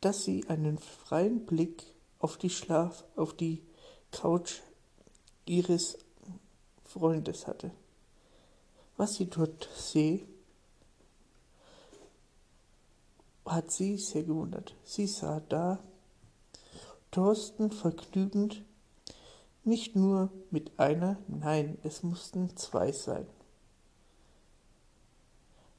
dass 0.00 0.24
sie 0.24 0.48
einen 0.48 0.78
freien 0.78 1.46
Blick 1.46 1.82
auf 2.18 2.36
die 2.36 2.50
Schlaf, 2.50 3.04
auf 3.16 3.34
die 3.34 3.62
Couch 4.10 4.60
ihres 5.46 5.98
Freundes 6.84 7.46
hatte. 7.46 7.70
Was 8.96 9.14
sie 9.14 9.26
dort 9.26 9.68
sehe, 9.74 10.20
hat 13.44 13.70
sie 13.70 13.98
sehr 13.98 14.22
gewundert. 14.22 14.74
Sie 14.84 15.06
sah 15.06 15.40
da 15.48 15.78
Thorsten 17.10 17.70
vergnügend 17.70 18.62
nicht 19.64 19.96
nur 19.96 20.30
mit 20.50 20.78
einer, 20.78 21.16
nein, 21.26 21.78
es 21.84 22.02
mussten 22.02 22.56
zwei 22.56 22.92
sein. 22.92 23.26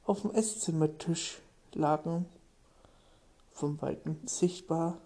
Auf 0.04 0.22
dem 0.22 0.32
Esszimmertisch 0.32 1.38
lagen 1.72 2.26
vom 3.52 3.80
Weiten 3.80 4.20
sichtbar 4.26 4.98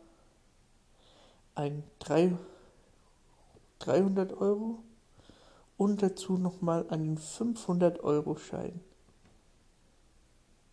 ein 1.54 1.82
300 3.80 4.32
Euro 4.34 4.82
und 5.76 6.02
dazu 6.02 6.38
nochmal 6.38 6.86
einen 6.90 7.18
500 7.18 8.00
Euro 8.00 8.36
Schein. 8.36 8.80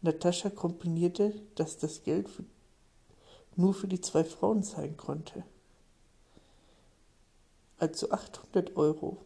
Natascha 0.01 0.49
kombinierte, 0.49 1.33
dass 1.55 1.77
das 1.77 2.03
Geld 2.03 2.29
für, 2.29 2.43
nur 3.55 3.73
für 3.73 3.87
die 3.87 4.01
zwei 4.01 4.23
Frauen 4.23 4.61
sein 4.61 4.95
konnte. 4.95 5.43
Also 7.79 8.11
800 8.11 8.75
Euro. 8.75 9.17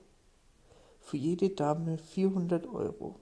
Für 0.99 1.17
jede 1.17 1.49
Dame 1.49 1.97
400 1.97 2.67
Euro. 2.67 3.19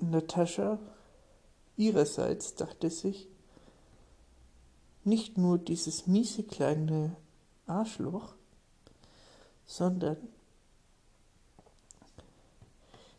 Natascha 0.00 0.78
ihrerseits 1.76 2.56
dachte 2.56 2.90
sich, 2.90 3.28
nicht 5.04 5.38
nur 5.38 5.58
dieses 5.58 6.06
miese 6.06 6.42
kleine 6.42 7.16
Arschloch, 7.66 8.34
sondern 9.66 10.16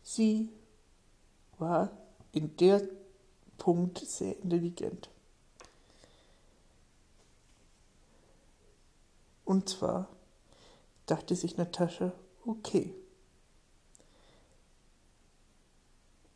sie 0.02 0.50
war 1.58 1.92
in 2.32 2.56
der 2.58 2.82
Punkt 3.58 4.00
sehr 4.00 4.38
intelligent. 4.40 5.10
Und 9.46 9.70
zwar 9.70 10.10
dachte 11.06 11.36
sich 11.36 11.58
Natascha, 11.58 12.14
okay, 12.46 12.94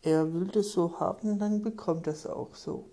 er 0.01 0.33
will 0.33 0.47
das 0.47 0.71
so 0.71 0.99
haben, 0.99 1.39
dann 1.39 1.61
bekommt 1.61 2.07
er 2.07 2.13
es 2.13 2.25
auch 2.25 2.55
so. 2.55 2.89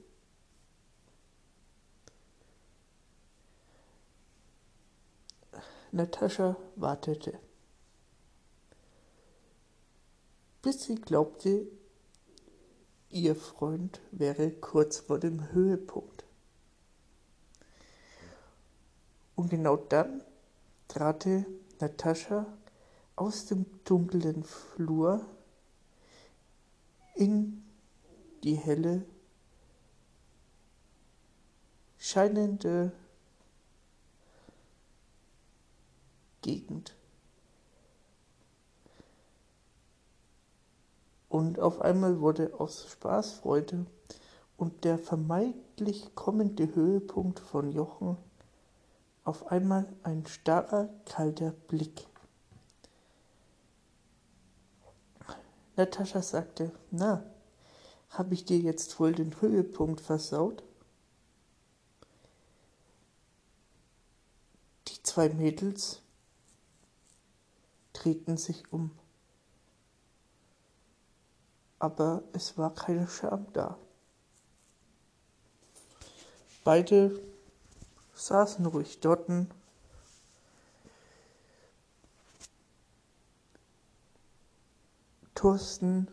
Natascha 5.94 6.56
wartete, 6.74 7.38
bis 10.60 10.82
sie 10.82 10.96
glaubte, 10.96 11.68
ihr 13.10 13.36
Freund 13.36 14.00
wäre 14.10 14.50
kurz 14.50 14.98
vor 14.98 15.20
dem 15.20 15.52
Höhepunkt. 15.52 16.24
Und 19.36 19.50
genau 19.50 19.76
dann 19.76 20.24
trat 20.88 21.28
Natascha 21.78 22.44
aus 23.14 23.46
dem 23.46 23.64
dunklen 23.84 24.42
Flur 24.42 25.24
in 27.14 27.62
die 28.42 28.56
helle, 28.56 29.06
scheinende 31.98 32.90
Gegend. 36.44 36.94
Und 41.30 41.58
auf 41.58 41.80
einmal 41.80 42.20
wurde 42.20 42.52
aus 42.60 42.86
Spaßfreude 42.90 43.86
und 44.58 44.84
der 44.84 44.98
vermeintlich 44.98 46.14
kommende 46.14 46.74
Höhepunkt 46.74 47.40
von 47.40 47.72
Jochen 47.72 48.18
auf 49.24 49.50
einmal 49.50 49.90
ein 50.02 50.26
starrer, 50.26 50.90
kalter 51.06 51.52
Blick. 51.52 52.06
Natascha 55.76 56.20
sagte, 56.20 56.72
na, 56.90 57.24
habe 58.10 58.34
ich 58.34 58.44
dir 58.44 58.58
jetzt 58.58 59.00
wohl 59.00 59.12
den 59.12 59.40
Höhepunkt 59.40 60.02
versaut? 60.02 60.62
Die 64.88 65.02
zwei 65.02 65.30
Mädels 65.30 66.03
drehten 68.04 68.36
sich 68.36 68.70
um, 68.70 68.90
aber 71.78 72.22
es 72.32 72.58
war 72.58 72.74
keine 72.74 73.08
Scham 73.08 73.46
da. 73.54 73.78
Beide 76.64 77.18
saßen 78.14 78.66
ruhig 78.66 79.00
dorten. 79.00 79.50
Thorsten 85.34 86.08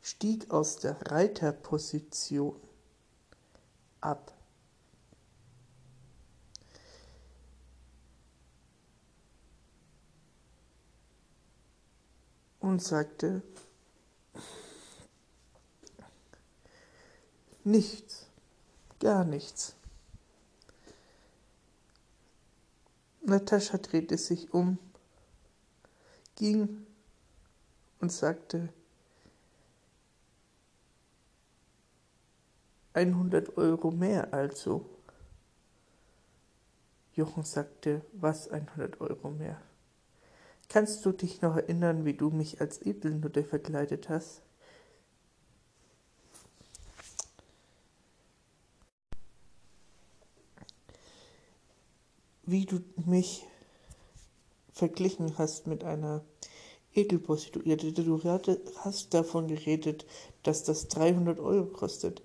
stieg 0.00 0.50
aus 0.50 0.76
der 0.76 1.10
Reiterposition 1.10 2.60
ab. 4.00 4.32
Und 12.72 12.82
sagte, 12.82 13.42
nichts, 17.64 18.26
gar 18.98 19.24
nichts. 19.24 19.74
Natascha 23.20 23.76
drehte 23.76 24.16
sich 24.16 24.54
um, 24.54 24.78
ging 26.36 26.86
und 28.00 28.10
sagte, 28.10 28.70
100 32.94 33.58
Euro 33.58 33.90
mehr 33.90 34.32
also. 34.32 34.88
Jochen 37.14 37.44
sagte, 37.44 38.00
was 38.14 38.48
100 38.48 38.98
Euro 39.02 39.28
mehr? 39.28 39.60
Kannst 40.72 41.04
du 41.04 41.12
dich 41.12 41.42
noch 41.42 41.56
erinnern, 41.56 42.06
wie 42.06 42.14
du 42.14 42.30
mich 42.30 42.62
als 42.62 42.80
Edelnutte 42.80 43.44
verkleidet 43.44 44.08
hast? 44.08 44.40
Wie 52.44 52.64
du 52.64 52.80
mich 53.04 53.44
verglichen 54.72 55.36
hast 55.36 55.66
mit 55.66 55.84
einer 55.84 56.24
Edelprostituierte. 56.94 57.92
Du 57.92 58.18
hast 58.78 59.12
davon 59.12 59.48
geredet, 59.48 60.06
dass 60.42 60.64
das 60.64 60.88
300 60.88 61.38
Euro 61.38 61.66
kostet. 61.66 62.22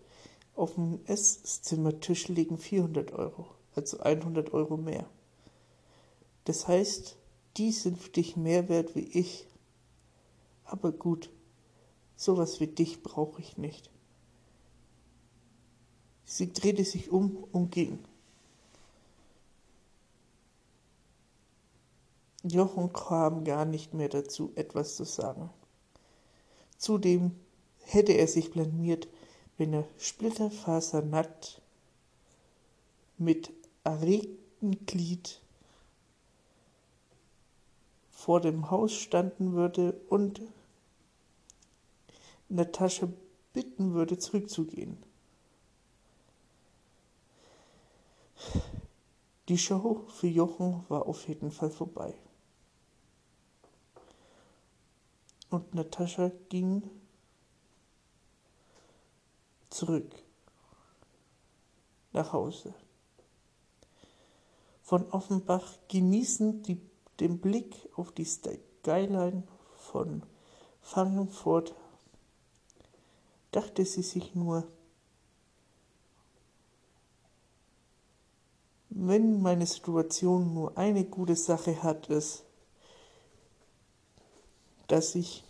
Auf 0.55 0.75
dem 0.75 1.01
Esszimmertisch 1.05 2.29
liegen 2.29 2.57
400 2.57 3.11
Euro, 3.11 3.47
also 3.75 3.99
100 3.99 4.53
Euro 4.53 4.77
mehr. 4.77 5.05
Das 6.45 6.69
heißt, 6.69 7.16
die 7.57 7.71
sind 7.71 7.97
für 7.97 8.09
dich 8.09 8.37
mehr 8.37 8.69
wert 8.69 8.95
wie 8.95 9.07
ich. 9.07 9.47
Aber 10.65 10.91
gut, 10.91 11.29
sowas 12.15 12.59
wie 12.59 12.67
dich 12.67 13.01
brauche 13.01 13.41
ich 13.41 13.57
nicht. 13.57 13.89
Sie 16.25 16.51
drehte 16.51 16.83
sich 16.83 17.11
um 17.11 17.43
und 17.51 17.71
ging. 17.71 17.99
Jochen 22.43 22.93
kam 22.93 23.43
gar 23.43 23.65
nicht 23.65 23.93
mehr 23.93 24.09
dazu, 24.09 24.51
etwas 24.55 24.95
zu 24.95 25.03
sagen. 25.03 25.49
Zudem 26.77 27.31
hätte 27.79 28.11
er 28.13 28.27
sich 28.27 28.51
blamiert, 28.51 29.07
wenn 29.57 29.73
er 29.73 29.87
splitterfasernackt 29.97 31.61
mit 33.17 33.51
erregtem 33.83 34.85
Glied 34.85 35.41
vor 38.17 38.41
dem 38.41 38.71
Haus 38.71 38.93
standen 38.93 39.53
würde 39.53 39.93
und 40.09 40.41
Natascha 42.49 43.07
bitten 43.53 43.93
würde, 43.93 44.17
zurückzugehen. 44.17 44.97
Die 49.47 49.57
Show 49.59 50.07
für 50.07 50.25
Jochen 50.25 50.83
war 50.89 51.05
auf 51.05 51.27
jeden 51.27 51.51
Fall 51.51 51.69
vorbei. 51.69 52.15
Und 55.51 55.75
Natascha 55.75 56.31
ging 56.49 56.89
zurück 59.69 60.11
nach 62.13 62.33
Hause. 62.33 62.73
Von 64.81 65.07
Offenbach 65.11 65.77
genießen 65.87 66.63
die 66.63 66.86
den 67.19 67.39
Blick 67.39 67.75
auf 67.95 68.11
die 68.11 68.25
Skyline 68.25 69.43
von 69.75 70.23
Frankfurt 70.81 71.75
dachte 73.51 73.85
sie 73.85 74.03
sich 74.03 74.35
nur, 74.35 74.67
wenn 78.89 79.41
meine 79.41 79.65
Situation 79.65 80.53
nur 80.53 80.77
eine 80.77 81.05
gute 81.05 81.35
Sache 81.35 81.83
hat, 81.83 82.07
ist, 82.07 82.45
dass 84.87 85.15
ich 85.15 85.43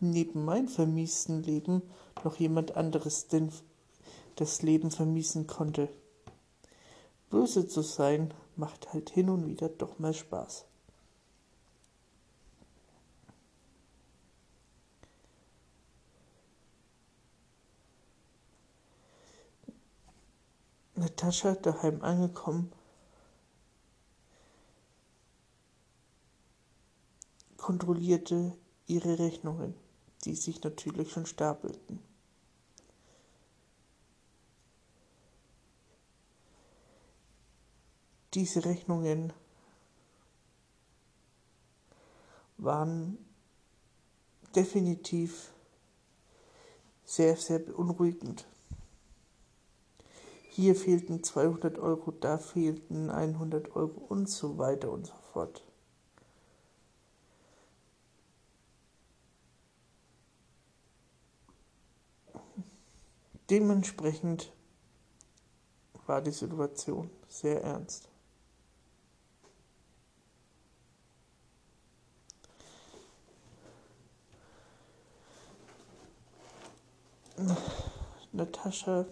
neben 0.00 0.44
meinem 0.44 0.68
vermiesten 0.68 1.42
Leben 1.42 1.82
noch 2.24 2.36
jemand 2.36 2.76
anderes 2.76 3.28
den, 3.28 3.50
das 4.36 4.62
Leben 4.62 4.90
vermiesen 4.90 5.46
konnte. 5.46 5.88
Böse 7.30 7.66
zu 7.66 7.82
sein 7.82 8.34
macht 8.56 8.92
halt 8.92 9.10
hin 9.10 9.30
und 9.30 9.46
wieder 9.46 9.68
doch 9.68 9.98
mal 9.98 10.14
Spaß. 10.14 10.65
Natascha 20.96 21.54
daheim 21.54 22.02
angekommen, 22.02 22.72
kontrollierte 27.58 28.56
ihre 28.86 29.18
Rechnungen, 29.18 29.74
die 30.24 30.34
sich 30.34 30.62
natürlich 30.62 31.12
schon 31.12 31.26
stapelten. 31.26 32.00
Diese 38.34 38.64
Rechnungen 38.64 39.32
waren 42.58 43.18
definitiv 44.54 45.52
sehr, 47.04 47.36
sehr 47.36 47.58
beunruhigend. 47.58 48.46
Hier 50.56 50.74
fehlten 50.74 51.22
200 51.22 51.78
Euro, 51.78 52.12
da 52.12 52.38
fehlten 52.38 53.10
100 53.10 53.76
Euro 53.76 54.00
und 54.08 54.26
so 54.26 54.56
weiter 54.56 54.90
und 54.90 55.06
so 55.06 55.12
fort. 55.34 55.62
Dementsprechend 63.50 64.50
war 66.06 66.22
die 66.22 66.30
Situation 66.30 67.10
sehr 67.28 67.62
ernst. 67.62 68.08
Natascha 78.32 79.04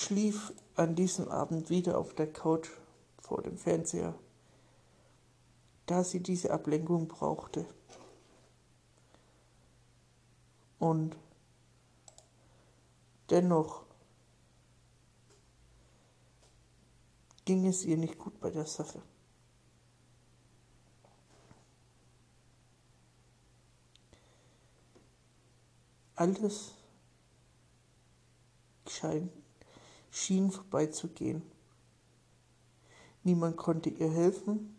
schlief 0.00 0.52
an 0.76 0.94
diesem 0.94 1.28
Abend 1.28 1.68
wieder 1.68 1.98
auf 1.98 2.14
der 2.14 2.32
Couch 2.32 2.70
vor 3.18 3.42
dem 3.42 3.58
Fernseher, 3.58 4.18
da 5.86 6.02
sie 6.04 6.20
diese 6.20 6.52
Ablenkung 6.52 7.06
brauchte. 7.06 7.66
Und 10.78 11.16
dennoch 13.28 13.84
ging 17.44 17.66
es 17.66 17.84
ihr 17.84 17.98
nicht 17.98 18.16
gut 18.16 18.40
bei 18.40 18.50
der 18.50 18.64
Sache. 18.64 19.02
Alles 26.14 26.72
scheint 28.86 29.39
schien 30.10 30.50
vorbeizugehen. 30.50 31.42
Niemand 33.22 33.56
konnte 33.56 33.90
ihr 33.90 34.10
helfen. 34.10 34.76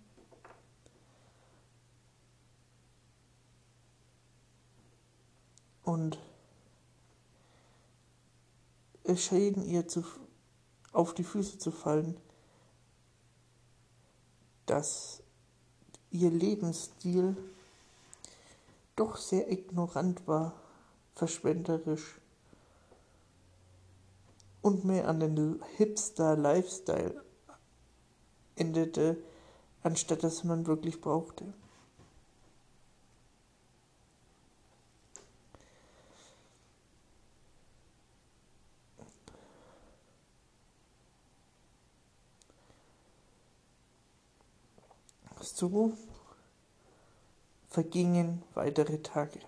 Und 5.83 6.19
es 9.03 9.25
schien 9.25 9.63
ihr 9.63 9.87
zu, 9.87 10.03
auf 10.91 11.13
die 11.13 11.23
Füße 11.23 11.57
zu 11.57 11.71
fallen, 11.71 12.17
dass 14.65 15.21
ihr 16.11 16.29
Lebensstil 16.29 17.35
doch 18.95 19.17
sehr 19.17 19.51
ignorant 19.51 20.27
war, 20.27 20.53
verschwenderisch 21.15 22.20
und 24.61 24.85
mehr 24.85 25.07
an 25.07 25.19
den 25.19 25.61
Hipster-Lifestyle 25.77 27.23
endete, 28.55 29.17
anstatt 29.83 30.23
dass 30.23 30.43
man 30.43 30.67
wirklich 30.67 31.01
brauchte. 31.01 31.53
So 45.41 45.93
vergingen 47.69 48.43
weitere 48.53 49.01
Tage. 49.01 49.39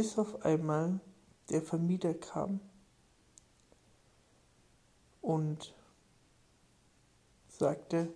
Bis 0.00 0.16
auf 0.16 0.46
einmal 0.46 0.98
der 1.50 1.60
Vermieter 1.60 2.14
kam 2.14 2.58
und 5.20 5.74
sagte, 7.48 8.08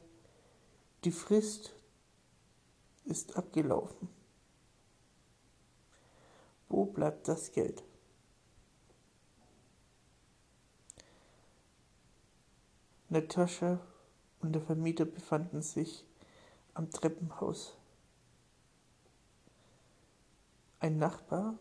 die 1.05 1.11
Frist 1.11 1.75
ist 3.05 3.37
abgelaufen. 3.37 4.09
Wo 6.71 6.87
bleibt 6.87 7.29
das 7.29 7.53
Geld? 7.53 7.85
Natascha 13.11 13.79
und 14.41 14.55
der 14.55 14.63
Vermieter 14.63 15.05
befanden 15.05 15.61
sich 15.61 16.07
am 16.73 16.91
Treppenhaus. 16.91 17.77
Ein 20.81 20.97
Nachbar 20.97 21.59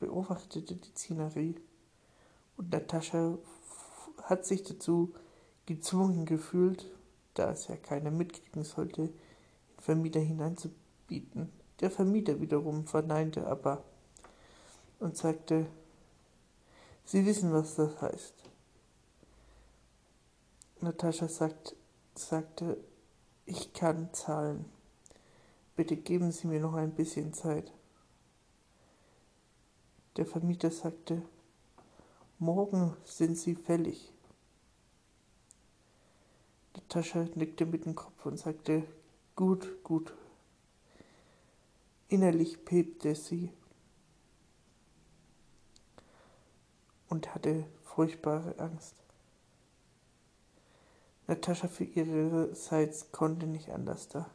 beobachtete 0.00 0.74
die 0.74 0.90
Szenerie 0.90 1.54
und 2.56 2.72
Natascha 2.72 3.38
hat 4.22 4.44
sich 4.44 4.64
dazu 4.64 5.14
gezwungen 5.66 6.26
gefühlt, 6.26 6.86
da 7.34 7.52
es 7.52 7.68
ja 7.68 7.76
keiner 7.76 8.10
mitkriegen 8.10 8.64
sollte, 8.64 9.08
den 9.08 9.14
Vermieter 9.78 10.20
hineinzubieten. 10.20 11.52
Der 11.80 11.90
Vermieter 11.90 12.40
wiederum 12.40 12.86
verneinte 12.86 13.46
aber 13.46 13.84
und 14.98 15.16
sagte, 15.16 15.66
Sie 17.04 17.24
wissen, 17.26 17.52
was 17.52 17.74
das 17.74 18.00
heißt. 18.00 18.34
Natascha 20.80 21.28
sagt, 21.28 21.74
sagte, 22.14 22.76
ich 23.46 23.72
kann 23.72 24.12
zahlen. 24.12 24.64
Bitte 25.76 25.96
geben 25.96 26.30
Sie 26.30 26.46
mir 26.46 26.60
noch 26.60 26.74
ein 26.74 26.92
bisschen 26.92 27.32
Zeit. 27.32 27.72
Der 30.16 30.26
Vermieter 30.26 30.70
sagte, 30.70 31.22
morgen 32.38 32.96
sind 33.04 33.36
Sie 33.36 33.54
fällig. 33.54 34.12
Natascha 36.74 37.26
nickte 37.34 37.66
mit 37.66 37.84
dem 37.84 37.94
Kopf 37.94 38.26
und 38.26 38.38
sagte, 38.38 38.84
gut, 39.36 39.84
gut. 39.84 40.12
Innerlich 42.08 42.64
bebte 42.64 43.14
sie 43.14 43.52
und 47.08 47.32
hatte 47.32 47.64
furchtbare 47.84 48.58
Angst. 48.58 48.96
Natascha 51.28 51.68
für 51.68 51.84
ihrerseits 51.84 53.12
konnte 53.12 53.46
nicht 53.46 53.70
anders 53.70 54.08
da. 54.08 54.28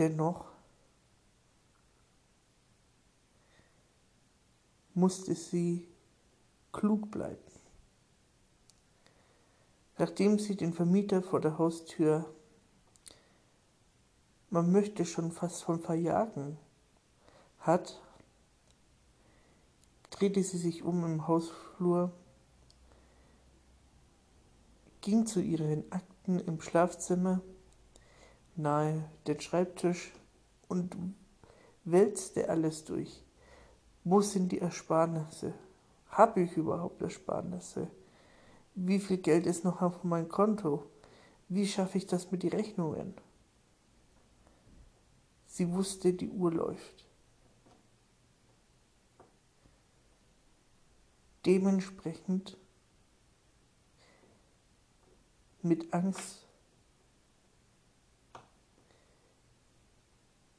Dennoch 0.00 0.46
musste 4.94 5.34
sie 5.34 5.86
klug 6.72 7.10
bleiben. 7.10 7.36
Nachdem 9.98 10.38
sie 10.38 10.56
den 10.56 10.72
Vermieter 10.72 11.22
vor 11.22 11.42
der 11.42 11.58
Haustür, 11.58 12.34
man 14.48 14.72
möchte 14.72 15.04
schon 15.04 15.32
fast 15.32 15.64
von 15.64 15.80
verjagen, 15.80 16.56
hat, 17.58 18.00
drehte 20.08 20.42
sie 20.42 20.56
sich 20.56 20.82
um 20.82 21.04
im 21.04 21.28
Hausflur, 21.28 22.10
ging 25.02 25.26
zu 25.26 25.42
ihren 25.42 25.92
Akten 25.92 26.38
im 26.38 26.58
Schlafzimmer 26.62 27.42
nahe 28.62 29.04
den 29.26 29.40
Schreibtisch 29.40 30.12
und 30.68 30.96
wälzte 31.84 32.48
alles 32.48 32.84
durch. 32.84 33.22
Wo 34.04 34.20
sind 34.20 34.52
die 34.52 34.60
Ersparnisse? 34.60 35.54
Habe 36.10 36.42
ich 36.42 36.56
überhaupt 36.56 37.02
Ersparnisse? 37.02 37.88
Wie 38.74 38.98
viel 38.98 39.18
Geld 39.18 39.46
ist 39.46 39.64
noch 39.64 39.82
auf 39.82 40.04
meinem 40.04 40.28
Konto? 40.28 40.84
Wie 41.48 41.66
schaffe 41.66 41.98
ich 41.98 42.06
das 42.06 42.30
mit 42.30 42.42
den 42.42 42.50
Rechnungen? 42.50 43.14
Sie 45.46 45.72
wusste, 45.72 46.12
die 46.12 46.30
Uhr 46.30 46.52
läuft. 46.52 47.04
dementsprechend 51.46 52.56
mit 55.62 55.92
Angst 55.92 56.46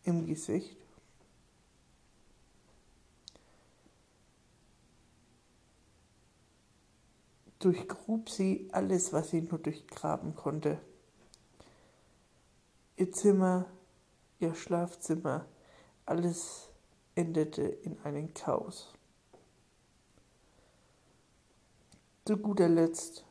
im 0.04 0.26
Gesicht. 0.26 0.78
Durchgrub 7.60 8.30
sie 8.30 8.68
alles, 8.72 9.14
was 9.14 9.30
sie 9.30 9.42
nur 9.42 9.60
durchgraben 9.60 10.36
konnte. 10.36 10.82
Ihr 12.98 13.12
Zimmer, 13.12 13.68
ihr 14.40 14.56
Schlafzimmer, 14.56 15.46
alles 16.06 16.70
endete 17.14 17.62
in 17.62 18.00
einem 18.04 18.34
Chaos. 18.34 18.94
Zu 22.26 22.38
guter 22.38 22.70
Letzt 22.70 23.26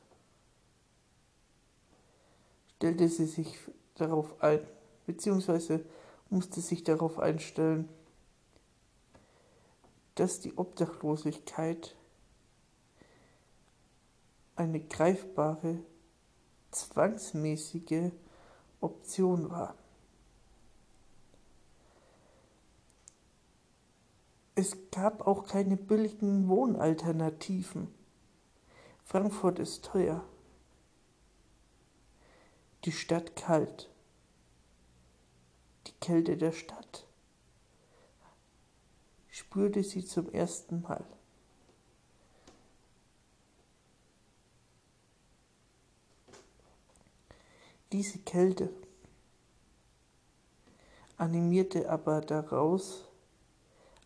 stellte 2.76 3.08
sie 3.08 3.26
sich 3.26 3.58
darauf 3.94 4.40
ein, 4.42 4.66
beziehungsweise 5.06 5.84
musste 6.30 6.60
sich 6.60 6.84
darauf 6.84 7.18
einstellen, 7.18 7.88
dass 10.14 10.40
die 10.40 10.56
Obdachlosigkeit 10.56 11.96
eine 14.56 14.80
greifbare, 14.80 15.78
zwangsmäßige 16.70 18.12
Option 18.80 19.50
war. 19.50 19.74
Es 24.54 24.76
gab 24.90 25.26
auch 25.26 25.46
keine 25.46 25.76
billigen 25.76 26.48
Wohnalternativen. 26.48 27.88
Frankfurt 29.04 29.58
ist 29.58 29.86
teuer. 29.86 30.22
Die 32.84 32.92
Stadt 32.92 33.36
kalt. 33.36 33.89
Die 35.90 35.98
Kälte 35.98 36.36
der 36.36 36.52
Stadt 36.52 37.04
spürte 39.28 39.82
sie 39.82 40.04
zum 40.04 40.30
ersten 40.32 40.82
Mal. 40.82 41.04
Diese 47.92 48.20
Kälte 48.20 48.70
animierte 51.16 51.90
aber 51.90 52.20
daraus 52.20 53.08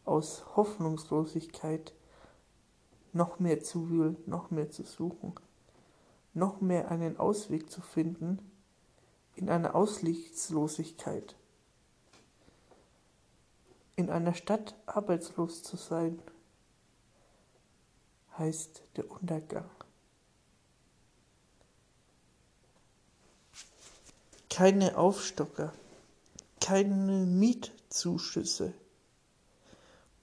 aus 0.07 0.57
Hoffnungslosigkeit 0.57 1.93
noch 3.13 3.39
mehr 3.39 3.63
zu 3.63 3.91
wühlen, 3.91 4.17
noch 4.25 4.51
mehr 4.51 4.71
zu 4.71 4.85
suchen, 4.85 5.35
noch 6.33 6.63
mehr 6.63 6.91
einen 6.91 7.19
Ausweg 7.19 7.71
zu 7.71 7.83
finden 7.83 8.39
in 9.37 9.51
einer 9.51 9.75
Aussichtslosigkeit. 9.75 11.37
In 13.97 14.11
einer 14.11 14.35
Stadt 14.35 14.75
arbeitslos 14.87 15.63
zu 15.63 15.77
sein, 15.77 16.21
heißt 18.37 18.83
der 18.97 19.11
Untergang. 19.11 19.71
keine 24.55 24.97
Aufstocker, 24.97 25.73
keine 26.61 27.27
Mietzuschüsse 27.27 28.73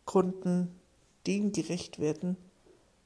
konnten 0.06 0.80
dem 1.28 1.52
gerecht 1.52 2.00
werden, 2.00 2.38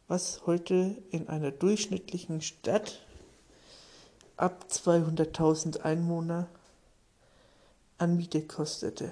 was 0.08 0.46
heute 0.46 1.02
in 1.10 1.28
einer 1.28 1.50
durchschnittlichen 1.50 2.42
Stadt 2.42 3.04
ab 4.38 4.68
200.000 4.70 5.80
Einwohner 5.80 6.48
an 7.98 8.18
Miete 8.18 8.44
kostete. 8.44 9.12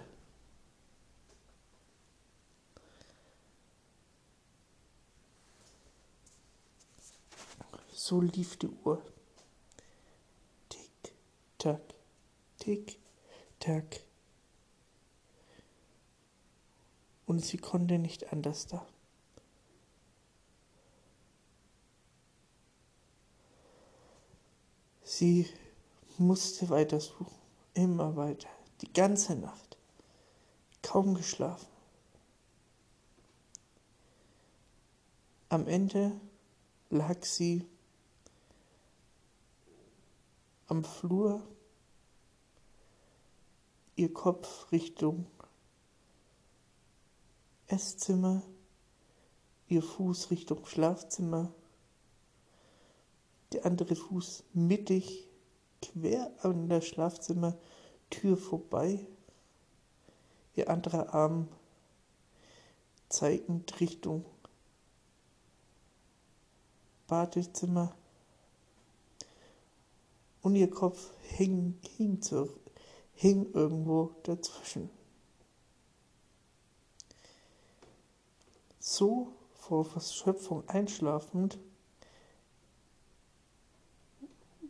So 8.05 8.19
lief 8.19 8.57
die 8.57 8.67
Uhr. 8.67 9.01
Tick, 10.67 11.15
tack, 11.57 11.79
tick, 12.59 12.99
tack. 13.59 14.01
Und 17.25 17.45
sie 17.45 17.55
konnte 17.55 17.99
nicht 17.99 18.33
anders 18.33 18.67
da. 18.67 18.85
Sie 25.05 25.47
musste 26.17 26.69
weiter 26.69 26.99
suchen, 26.99 27.39
immer 27.73 28.17
weiter, 28.17 28.49
die 28.81 28.91
ganze 28.91 29.37
Nacht, 29.37 29.77
kaum 30.81 31.13
geschlafen. 31.13 31.69
Am 35.47 35.65
Ende 35.69 36.11
lag 36.89 37.23
sie 37.23 37.65
am 40.67 40.83
Flur, 40.83 41.41
ihr 43.95 44.13
Kopf 44.13 44.71
Richtung 44.71 45.27
Esszimmer, 47.67 48.43
ihr 49.67 49.81
Fuß 49.81 50.31
Richtung 50.31 50.65
Schlafzimmer 50.65 51.53
der 53.53 53.65
andere 53.65 53.95
Fuß 53.95 54.43
mittig 54.53 55.27
quer 55.81 56.31
an 56.41 56.69
der 56.69 56.81
Schlafzimmertür 56.81 58.37
vorbei, 58.37 59.07
ihr 60.55 60.69
anderer 60.69 61.13
Arm 61.13 61.47
zeigend 63.09 63.79
Richtung 63.79 64.25
Badezimmer 67.07 67.95
und 70.43 70.55
ihr 70.55 70.69
Kopf 70.69 71.11
hing, 71.21 71.79
hing, 71.97 72.21
zu, 72.21 72.49
hing 73.13 73.51
irgendwo 73.53 74.11
dazwischen. 74.23 74.89
So 78.77 79.33
vor 79.55 79.85
Verschöpfung 79.85 80.67
einschlafend 80.67 81.57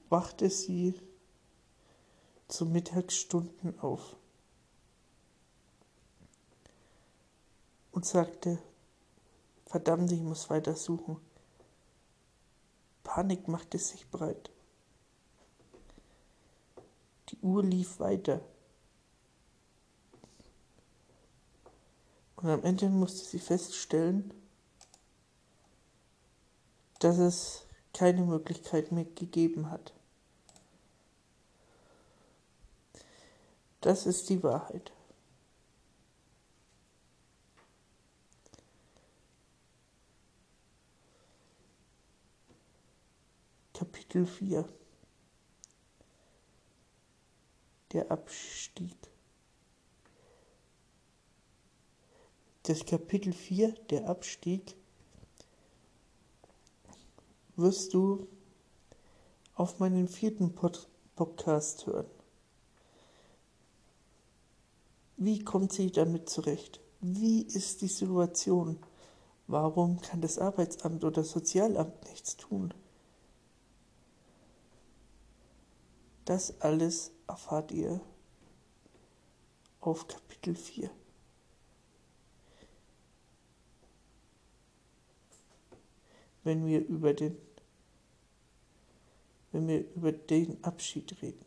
wachte 0.09 0.49
sie 0.49 0.93
zu 2.47 2.67
Mittagsstunden 2.67 3.79
auf 3.79 4.15
und 7.91 8.05
sagte, 8.05 8.59
verdammt, 9.65 10.11
ich 10.11 10.21
muss 10.21 10.51
weiter 10.51 10.75
suchen. 10.75 11.17
Panik 13.03 13.47
machte 13.47 13.79
sich 13.79 14.07
breit. 14.11 14.51
Die 17.33 17.39
Uhr 17.39 17.63
lief 17.63 17.99
weiter. 17.99 18.41
Und 22.35 22.47
am 22.47 22.63
Ende 22.63 22.89
musste 22.89 23.25
sie 23.25 23.39
feststellen, 23.39 24.31
dass 26.99 27.17
es 27.17 27.65
keine 27.91 28.21
Möglichkeit 28.21 28.91
mehr 28.91 29.05
gegeben 29.05 29.71
hat. 29.71 29.93
Das 33.81 34.05
ist 34.05 34.29
die 34.29 34.43
Wahrheit. 34.43 34.91
Kapitel 43.73 44.27
4 44.27 44.82
Der 47.93 48.09
Abstieg 48.09 48.97
Das 52.63 52.85
Kapitel 52.85 53.33
4, 53.33 53.73
der 53.91 54.09
Abstieg, 54.09 54.75
wirst 57.55 57.93
du 57.93 58.27
auf 59.53 59.77
meinen 59.77 60.07
vierten 60.07 60.55
Pod 60.55 60.87
Podcast 61.15 61.85
hören. 61.85 62.09
Wie 65.17 65.43
kommt 65.43 65.71
sie 65.71 65.91
damit 65.91 66.29
zurecht? 66.29 66.79
Wie 67.01 67.43
ist 67.43 67.81
die 67.83 67.87
Situation? 67.87 68.79
Warum 69.45 70.01
kann 70.01 70.21
das 70.21 70.39
Arbeitsamt 70.39 71.03
oder 71.03 71.23
Sozialamt 71.23 72.05
nichts 72.05 72.37
tun? 72.37 72.73
Das 76.25 76.59
alles 76.61 77.11
erfahrt 77.33 77.71
ihr 77.71 77.99
auf 79.81 80.07
Kapitel 80.07 80.53
4. 80.55 80.91
Wenn 86.43 86.67
wir 86.67 86.85
über 86.85 87.15
den 87.15 87.35
wenn 89.51 89.67
wir 89.67 89.79
über 89.95 90.11
den 90.11 90.63
Abschied 90.63 91.21
reden. 91.23 91.45